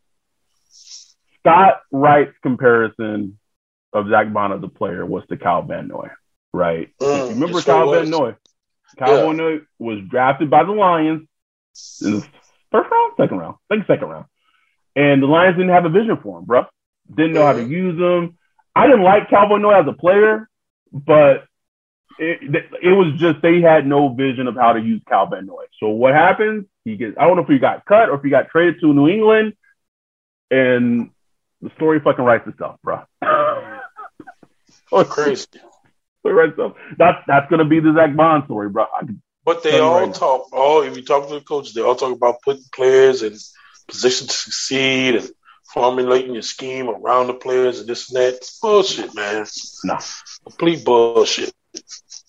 [0.69, 3.39] Scott Wright's comparison
[3.93, 6.09] of Zack Baun as a player was to Kyle Van Noy,
[6.53, 6.89] right?
[7.01, 8.05] Mm, If you remember it sure Cal was.
[8.11, 8.37] Benoit?
[8.99, 9.59] Cal Yeah.
[9.79, 11.29] Was drafted by the Lions
[12.03, 12.21] in the
[12.73, 14.27] first round, second round, I think second round,
[14.97, 16.67] and the Lions didn't have a vision for him, bro.
[17.15, 17.69] Didn't know how to Mhm.
[17.71, 18.39] use him.
[18.75, 20.49] I didn't like Kyle Van Noy as a player,
[20.93, 21.45] but
[22.19, 25.65] it, it was just they had no vision of how to use Kyle Van Noy.
[25.81, 26.67] So what happens?
[26.85, 28.93] He gets I don't know if he got cut or if he got traded to
[28.93, 29.55] New England,
[30.51, 31.11] and
[31.61, 33.03] the story fucking writes itself, bro.
[34.93, 35.47] oh, Crazy.
[36.21, 36.73] Story writes itself.
[36.97, 38.87] That's that's gonna be the Zack Baun story, bro.
[39.45, 40.13] But they all right now.
[40.13, 40.49] talk.
[40.53, 43.37] Oh, if you talk to the coaches, they all talk about putting players in
[43.87, 45.31] position to succeed and
[45.73, 48.51] formulating your scheme around the players and this and that.
[48.61, 49.47] Bullshit, man.
[49.85, 49.99] no.
[50.45, 51.53] Complete bullshit.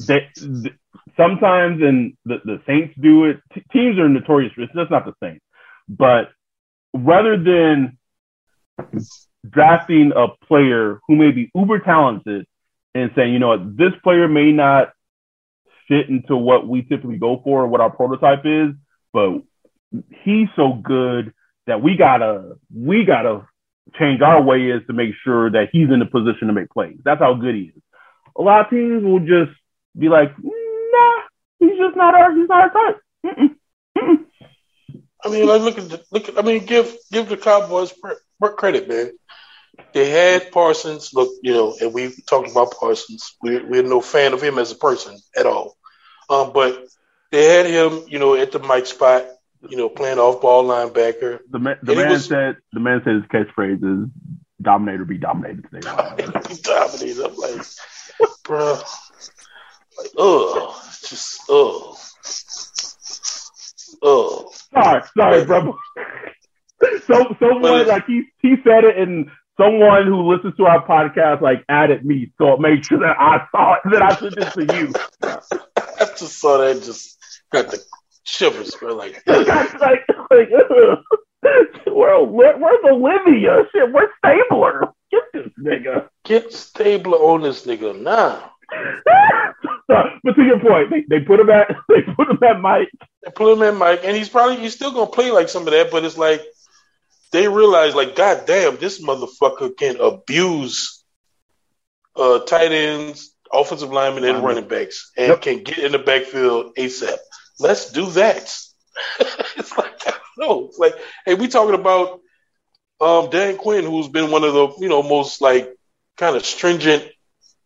[0.07, 0.73] They, th-
[1.17, 3.39] sometimes and the, the Saints do it.
[3.53, 4.65] T- teams are notorious for.
[4.73, 5.43] That's not the Saints,
[5.87, 6.29] but
[6.93, 7.97] rather than
[9.47, 12.45] drafting a player who may be uber talented
[12.95, 14.89] and saying, you know what, this player may not
[15.87, 18.73] fit into what we typically go for, or what our prototype is,
[19.11, 19.41] but
[20.23, 21.33] he's so good
[21.67, 23.47] that we gotta we gotta
[23.97, 26.97] change our way is to make sure that he's in the position to make plays.
[27.03, 27.81] That's how good he is.
[28.37, 29.51] A lot of teams will just
[29.97, 31.21] be like, nah,
[31.59, 33.01] he's just not our he's not our type.
[33.25, 33.55] Mm-mm.
[33.97, 34.25] Mm-mm.
[35.23, 36.29] I mean, like look at the, look.
[36.29, 39.11] At, I mean, give give the Cowboys pre- credit, man.
[39.93, 41.13] They had Parsons.
[41.13, 43.35] Look, you know, and we talked about Parsons.
[43.41, 45.75] We're, we're no fan of him as a person at all.
[46.29, 46.85] Um, but
[47.31, 49.25] they had him, you know, at the Mike spot,
[49.67, 51.39] you know, playing off ball linebacker.
[51.49, 54.09] The man, the man was- said the man said his catchphrase is
[54.61, 55.87] "dominator be dominated." Today.
[56.49, 57.25] he dominated.
[57.25, 57.61] I'm like,
[58.43, 58.79] bro,
[59.99, 61.97] like, oh, just oh,
[64.01, 64.51] oh.
[64.73, 65.77] sorry, sorry, bro.
[67.07, 69.29] so someone like he he said it and
[69.59, 73.45] someone who listens to our podcast like added me so it made sure that I
[73.51, 74.93] saw it that I sent it to you.
[75.99, 77.17] I just saw that, just
[77.51, 77.83] got the
[78.23, 78.95] shivers, bro.
[78.95, 79.79] Like, like,
[80.31, 80.99] like, ugh.
[81.85, 83.59] Where, where, where's Olivia?
[83.59, 84.93] Uh, shit, where's Stabler?
[85.11, 86.07] Get this nigga.
[86.23, 88.51] get Stabler on this nigga now.
[89.87, 92.89] but to your point, they, they put him at they put him at Mike.
[93.23, 95.73] They put him in Mike, and he's probably he's still gonna play like some of
[95.73, 96.41] that, but it's like
[97.31, 101.03] they realize, like, god damn, this motherfucker can abuse
[102.15, 105.41] uh tight ends, offensive linemen, and running backs, and Yep.
[105.41, 107.17] can get in the backfield ASAP.
[107.59, 108.43] Let's do that.
[109.19, 110.67] it's like I don't know.
[110.67, 110.95] It's like,
[111.25, 112.19] hey, we talking about
[113.01, 115.73] um Dan Quinn, who's been one of the you know most like
[116.17, 117.05] kind of stringent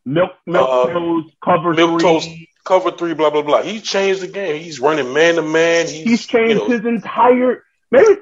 [0.06, 2.10] milk milk Uh, toast cover milk three.
[2.10, 2.30] toast
[2.66, 3.62] cover three, blah blah blah.
[3.62, 4.62] He changed the game.
[4.62, 5.88] He's running man to man.
[5.88, 7.64] He's, He's changed you know, his entire.
[7.92, 8.18] Maybe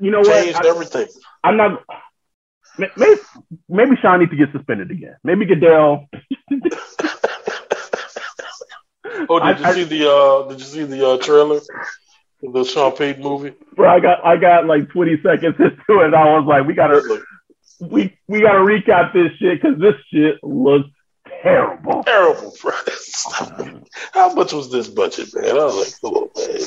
[0.00, 0.44] you know what?
[0.44, 1.06] changed everything.
[1.44, 1.82] I'm not.
[2.78, 3.20] Maybe
[3.68, 5.16] maybe Sean needs to get suspended again.
[5.24, 6.08] Maybe Goodell.
[9.28, 11.56] Oh, did you I- see the uh did you see the uh trailer?
[12.44, 13.54] of The Sean Payton movie?
[13.74, 16.14] Bro, I got I got like 20 seconds into it.
[16.14, 17.02] I was like, we gotta
[17.80, 20.88] we we gotta recap this shit because this shit looks
[21.42, 22.02] terrible.
[22.04, 22.72] terrible, bro.
[24.12, 25.50] How much was this budget, man?
[25.50, 26.58] I was like, come on, man.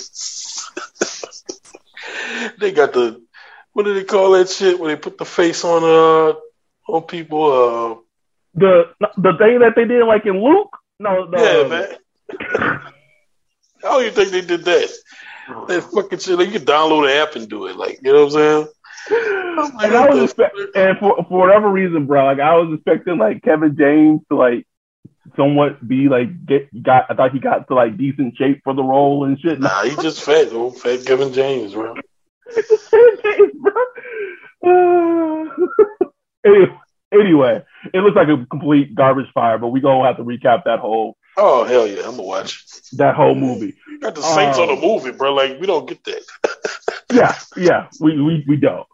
[2.60, 3.22] they got the
[3.74, 6.34] what do they call that shit when they put the face on uh
[6.92, 7.44] on people?
[7.46, 7.96] Uh,
[8.54, 8.86] The
[9.18, 10.78] the thing that they did like in Luke.
[11.00, 11.98] No, the, yeah, man.
[13.82, 14.90] How do you think they did that?
[15.68, 16.40] That fucking shit.
[16.40, 17.76] Like, you can download an app and do it.
[17.76, 18.68] Like, you know what I'm saying?
[19.10, 23.44] And I was expect- and for for whatever reason, bro, like I was expecting like
[23.44, 24.66] Kevin James to like
[25.36, 27.06] somewhat be like get got.
[27.10, 29.60] I thought he got to like decent shape for the role and shit.
[29.60, 31.96] Nah, he just fat, old fat Kevin James, bro.
[32.54, 33.74] Kevin James, bro.
[34.66, 35.46] Uh,
[36.46, 36.78] anyway,
[37.14, 40.80] anyway, it looks like a complete garbage fire, but we gonna have to recap that
[40.80, 42.64] whole Oh hell yeah, I'm gonna watch.
[42.94, 43.76] that whole movie.
[43.88, 44.76] You got the Saints on Oh.
[44.76, 45.34] the movie, bro.
[45.34, 46.24] Like we don't get that.
[47.14, 48.86] Yeah, yeah, we we we don't.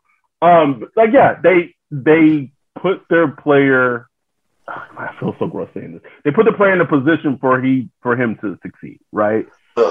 [0.41, 4.07] Um, like yeah, they they put their player.
[4.67, 6.01] I feel so gross saying this.
[6.23, 9.45] They put the player in a position for he for him to succeed, right?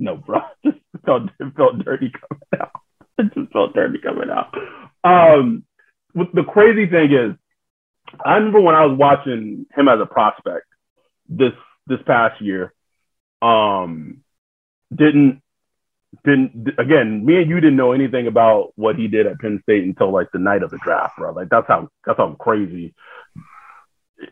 [0.00, 2.70] No, bro, just felt it felt dirty coming out.
[3.18, 4.54] It just felt dirty coming out.
[5.04, 5.64] Um,
[6.14, 7.36] the crazy thing is,
[8.24, 10.64] I remember when I was watching him as a prospect
[11.28, 11.52] this
[11.86, 12.72] this past year.
[13.42, 14.22] Um,
[14.94, 15.42] didn't
[16.24, 19.84] didn't again, me and you didn't know anything about what he did at Penn State
[19.84, 21.32] until like the night of the draft, bro.
[21.32, 22.94] Like that's how that's how crazy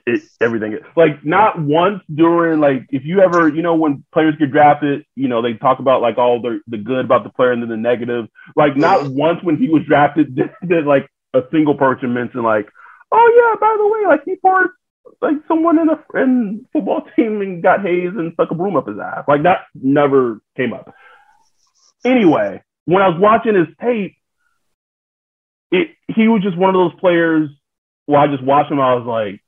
[0.07, 0.81] it, everything is.
[0.97, 5.29] Like not once during like if you ever you know when players get drafted, you
[5.29, 7.77] know they talk about like all the the good about the player and then the
[7.77, 8.27] negative.
[8.57, 12.69] Like not once when he was drafted did, did like a single person mention like,
[13.13, 14.75] oh yeah, by the way, like he forced
[15.21, 18.89] like someone in a in football team and got hazed and stuck a broom up
[18.89, 19.25] his ass.
[19.29, 20.95] Like that never came up.
[22.05, 24.17] Anyway, when I was watching his tape,
[25.71, 27.51] it he was just one of those players.
[28.07, 28.81] Well, I just watched him.
[28.81, 29.41] I was like,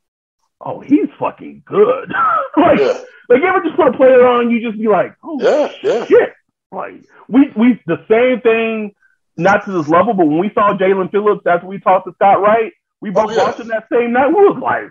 [0.60, 2.10] oh, he's fucking good.
[2.56, 5.38] like, Yeah, like you ever just put a player on, you just be like, oh
[5.40, 6.04] yeah, yeah.
[6.06, 6.32] shit.
[6.72, 8.94] Like we we the same thing,
[9.36, 12.40] not to this level, but when we saw Jaelan Phillips after we talked to Scott
[12.42, 13.42] Wright, we oh, both Oh, yeah.
[13.44, 14.28] watched him that same night.
[14.28, 14.90] We was like,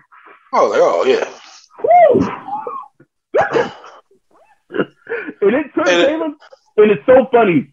[0.52, 1.28] Oh, oh yeah.
[5.42, 6.34] And it took And it- Jalen,
[6.82, 7.72] and it's so funny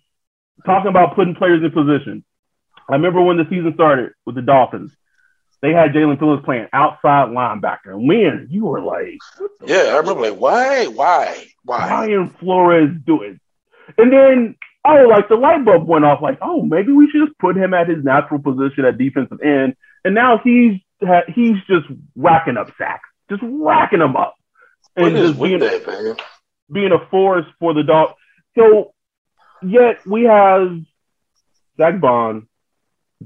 [0.65, 2.23] talking about putting players in position.
[2.89, 4.91] I remember when the season started with the Dolphins,
[5.61, 7.93] they had Jaelan Phillips playing outside linebacker.
[7.93, 9.19] And man, you were like,
[9.65, 10.85] Yeah, I remember like why?
[10.87, 11.47] Why?
[11.63, 11.87] Why?
[11.87, 13.39] Brian Flores doing?
[13.97, 14.55] And then,
[14.85, 16.21] oh, like the light bulb went off.
[16.21, 19.75] Like, oh, maybe we should just put him at his natural position at defensive end.
[20.05, 20.79] And now he's
[21.33, 21.85] he's just
[22.15, 24.35] racking up sacks, just racking them up,
[24.95, 26.15] and just being that, man?
[26.71, 28.13] being a force for the dog.
[28.57, 28.93] So,
[29.63, 30.79] yet we have
[31.77, 32.47] Zack Baun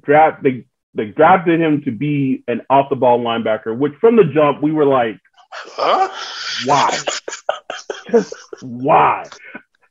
[0.01, 0.43] draft.
[0.43, 4.61] They they drafted him to be an off the ball linebacker, which from the jump
[4.61, 5.17] we were like,
[5.51, 6.09] Huh?
[6.65, 6.97] why?
[8.11, 9.25] Just why?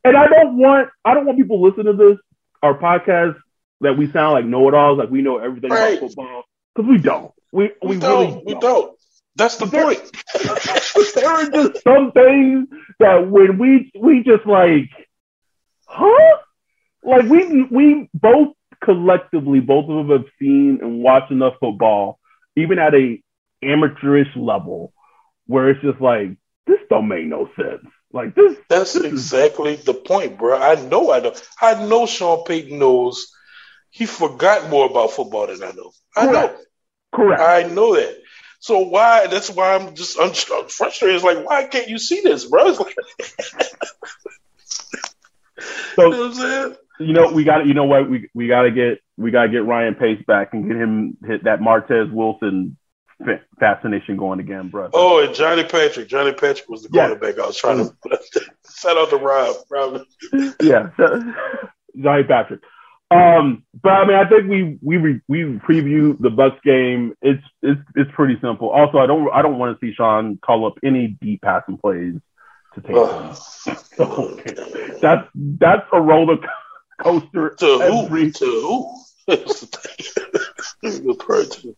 [0.04, 2.18] And I don't want I don't want people listening to this
[2.62, 3.36] our podcast
[3.80, 5.96] that we sound like know it alls, like we know everything Right.
[5.98, 6.42] about football
[6.74, 7.32] because we don't.
[7.52, 8.30] We We, we, don't.
[8.30, 8.96] really we don't.
[9.36, 10.00] That's the There- point.
[11.14, 12.68] there are just some things
[12.98, 14.90] that when we we just like,
[15.90, 16.38] huh?
[17.02, 22.18] Like we we both collectively, both of us have seen and watched enough football,
[22.56, 23.22] even at a
[23.62, 24.92] amateurish level,
[25.46, 26.36] where it's just like
[26.66, 27.84] this don't make no sense.
[28.12, 30.58] Like this, That's exactly the point, bro.
[30.58, 31.12] I know.
[31.12, 31.34] I know.
[31.60, 32.06] I know.
[32.06, 33.32] Sean Payton knows.
[33.90, 35.92] He forgot more about football than I know.
[36.16, 36.56] I know.
[37.12, 37.40] Correct.
[37.40, 38.16] I know that.
[38.60, 39.26] So why?
[39.26, 41.16] That's why I'm just I'm, I'm frustrated.
[41.16, 42.68] It's like why can't you see this, bro?
[42.68, 42.96] It's like,
[45.96, 46.76] you so know what I'm saying?
[47.00, 49.48] you know we got you know what we we got to get we got to
[49.48, 52.76] get Ryan Pace back and get him hit that Martez Wilson
[53.58, 54.88] fascination going again, bro.
[54.94, 56.08] Oh, and Johnny Patrick.
[56.08, 57.08] Johnny Patrick was the Yeah.
[57.08, 57.38] quarterback.
[57.38, 57.94] I was trying to
[58.74, 59.56] shout out to Rob.
[59.70, 60.02] Rob.
[60.62, 60.88] yeah,
[62.00, 62.60] Johnny Patrick.
[63.10, 67.14] Um, but I mean, I think we we re, we preview the Bucks game.
[67.20, 68.70] It's it's it's pretty simple.
[68.70, 72.14] Also, I don't I don't want to see Sean call up any deep passing plays
[72.74, 73.06] to take Oh.
[73.66, 73.76] them.
[73.96, 76.38] So that's that's a roller
[77.00, 77.50] coaster.
[77.58, 78.04] To who?
[78.06, 78.96] every- To who?
[80.82, 81.76] The person.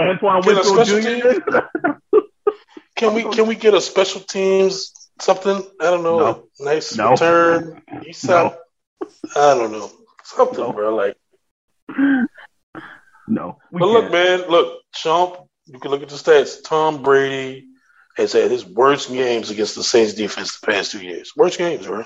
[0.00, 1.60] Antoine Winfield Jr.
[2.96, 5.56] Can we can we get a special teams something?
[5.80, 6.18] I don't know.
[6.18, 6.44] No.
[6.60, 7.10] A nice No.
[7.10, 7.82] return.
[7.92, 8.56] Eastside.
[9.36, 9.90] I don't know.
[10.24, 10.72] Something, No.
[10.72, 10.94] bro.
[10.94, 11.16] Like,
[13.28, 13.58] no.
[13.72, 14.12] but look, can't.
[14.12, 14.50] man.
[14.50, 15.36] Look, Chump.
[15.66, 16.62] You can look at the stats.
[16.64, 17.67] Tom Brady
[18.18, 21.32] has had his worst games against the Saints defense the past two years.
[21.36, 22.04] Worst games, bro.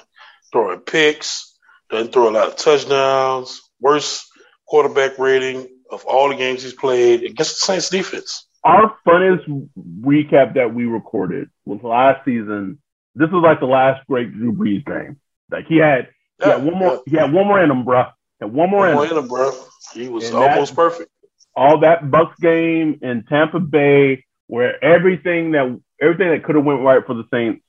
[0.53, 1.59] Throwing picks,
[1.91, 3.61] doesn't throw a lot of touchdowns.
[3.81, 4.27] Worst
[4.69, 8.47] quarterback rating of all the games he's played against the Saints defense.
[8.65, 9.69] Our funnest
[10.01, 12.79] recap that we recorded was last season.
[13.15, 15.19] This was like the last great Drew Brees game.
[15.51, 16.09] Like he had,
[16.43, 18.05] he had one more, he had one more in him, bro.
[18.41, 18.99] Had one more him.
[18.99, 19.51] in him, bro.
[19.95, 21.11] He was And that- almost perfect.
[21.57, 26.83] all that Bucks game in Tampa Bay, where everything that everything that could have went
[26.83, 27.63] right for the Saints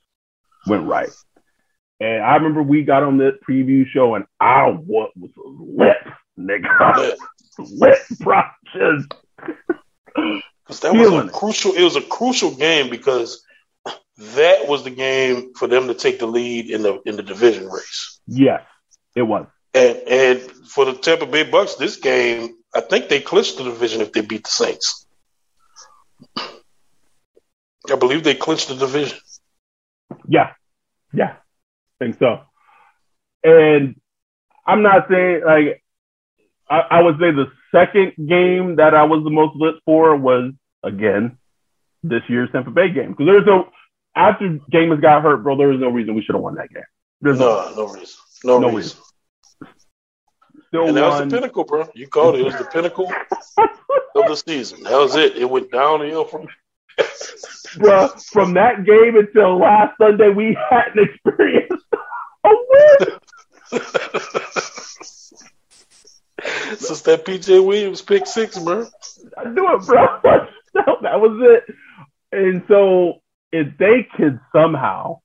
[0.66, 1.08] went right.
[2.00, 5.96] And I remember we got on this preview show, and I what was lit,
[6.38, 7.18] nigga,
[7.58, 7.98] Lit.
[8.20, 8.42] bro.
[8.74, 9.14] Just
[10.66, 11.72] Because that was a crucial.
[11.74, 13.42] It was a crucial game because
[14.34, 17.68] that was the game for them to take the lead in the in the division
[17.68, 18.20] race.
[18.26, 18.62] yes,
[19.14, 19.46] it was.
[19.72, 24.00] And and for the Tampa Bay Bucks, this game, I think they clinched the division
[24.00, 25.06] if they beat the Saints.
[27.90, 29.18] I believe they clinched the division.
[30.28, 30.52] Yeah,
[31.12, 31.36] yeah,
[32.00, 32.40] I think so.
[33.42, 34.00] And
[34.66, 35.82] I'm not saying like
[36.68, 40.52] I, I would say the second game that I was the most lit for was
[40.82, 41.38] again
[42.02, 43.68] this year's Tampa Bay game because there's no
[44.16, 45.56] after Jameis got hurt, bro.
[45.56, 46.82] There was no reason we should have won that game.
[47.20, 48.16] There's no, No, no reason.
[48.44, 48.98] No, No reason.
[50.68, 51.88] still And that was the pinnacle, bro.
[51.94, 52.40] You called it.
[52.40, 53.12] It was the pinnacle
[53.58, 54.84] of the season.
[54.84, 55.36] That was it.
[55.36, 56.48] It went downhill from
[57.78, 58.08] bro.
[58.32, 61.84] From that game until last Sunday, we hadn't experienced
[62.44, 63.80] a win.
[66.76, 68.86] since that PJ Williams pick six, bro.
[69.38, 70.20] I knew it, bro.
[70.74, 71.74] that was it.
[72.32, 73.20] And so,
[73.52, 75.20] if they could somehow,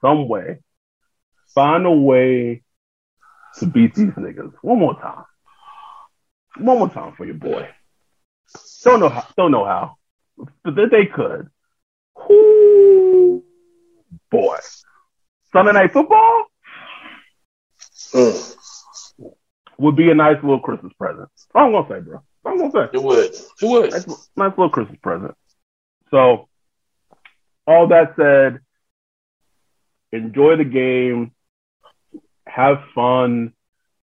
[0.00, 0.60] some way,
[1.54, 2.62] find a way
[3.58, 5.24] to beat these niggas one more time,
[6.58, 7.68] one more time for your boy.
[8.82, 9.26] Don't know how.
[9.36, 9.96] Don't know how,
[10.64, 11.48] that they could.
[12.30, 13.42] Ooh,
[14.30, 14.56] boy,
[15.52, 16.44] Sunday night football
[18.12, 18.56] Mm,
[19.78, 21.28] would be a nice little Christmas present.
[21.54, 22.20] I'm gonna say, bro.
[22.44, 22.88] I'm gonna say.
[22.92, 23.32] it would.
[23.34, 23.90] It would.
[23.92, 25.34] nice, nice little Christmas present.
[26.10, 26.48] So,
[27.66, 28.60] all that said,
[30.12, 31.32] enjoy the game,
[32.46, 33.52] have fun.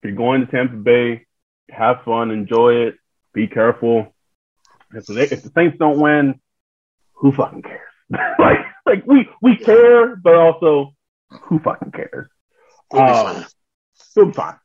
[0.03, 1.25] If you're going to Tampa Bay,
[1.71, 2.97] have fun, enjoy it,
[3.33, 4.14] be careful.
[4.97, 6.41] If the, if the Saints don't win,
[7.15, 7.81] who fucking cares?
[8.39, 10.95] like, like we we care, but also
[11.31, 12.29] who fucking cares?
[12.93, 13.45] Be Um, fine.
[14.17, 14.57] It'll be fine.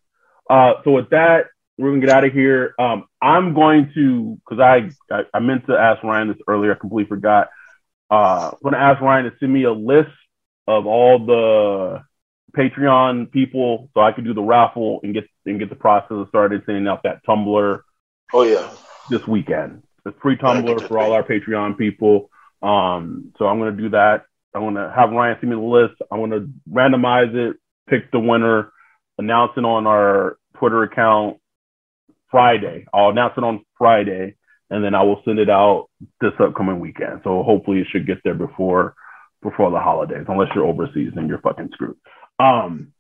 [0.50, 1.46] Uh, so with that,
[1.78, 2.74] we're gonna get out of here.
[2.78, 6.74] Um, I'm going to because I, I I meant to ask Ryan this earlier.
[6.74, 7.50] I completely forgot.
[8.12, 10.10] Uh, I'm gonna ask Ryan to send me a list
[10.68, 12.02] of all the
[12.58, 16.64] Patreon people so I could do the raffle and get and get the process started.
[16.66, 17.86] Sending out that tumbler
[18.34, 18.70] Oh yeah.
[19.10, 19.84] this weekend.
[20.10, 22.30] It's free tumbler for all our Patreon people.
[22.62, 24.26] Um, so I'm gonna do that.
[24.54, 26.02] I'm gonna have Ryan send me the list.
[26.12, 27.58] I'm gonna randomize it,
[27.88, 28.72] pick the winner,
[29.18, 31.38] announce it on our Twitter account
[32.32, 32.86] Friday.
[32.94, 34.36] I'll announce it on Friday,
[34.70, 35.90] and then I will send it out
[36.20, 37.22] this upcoming weekend.
[37.24, 38.96] So hopefully it should get there before
[39.42, 41.98] before the holidays, unless you're overseas and you're fucking screwed.
[42.40, 42.94] Um,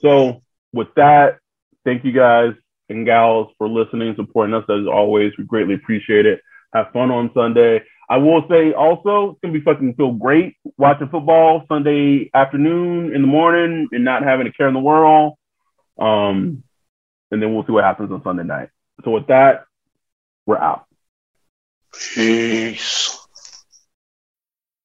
[0.00, 0.42] so
[0.72, 1.38] with that,
[1.84, 2.52] thank you guys
[2.88, 5.32] and gals for listening, supporting us as always.
[5.38, 6.40] We greatly appreciate it.
[6.74, 7.82] Have fun on Sunday.
[8.08, 13.22] I will say also, it's gonna be fucking feel great watching football Sunday afternoon in
[13.22, 15.34] the morning and not having a care in the world.
[15.98, 16.62] Um,
[17.30, 18.68] and then we'll see what happens on Sunday night.
[19.04, 19.64] So with that,
[20.46, 20.86] we're out.
[22.14, 23.11] Peace.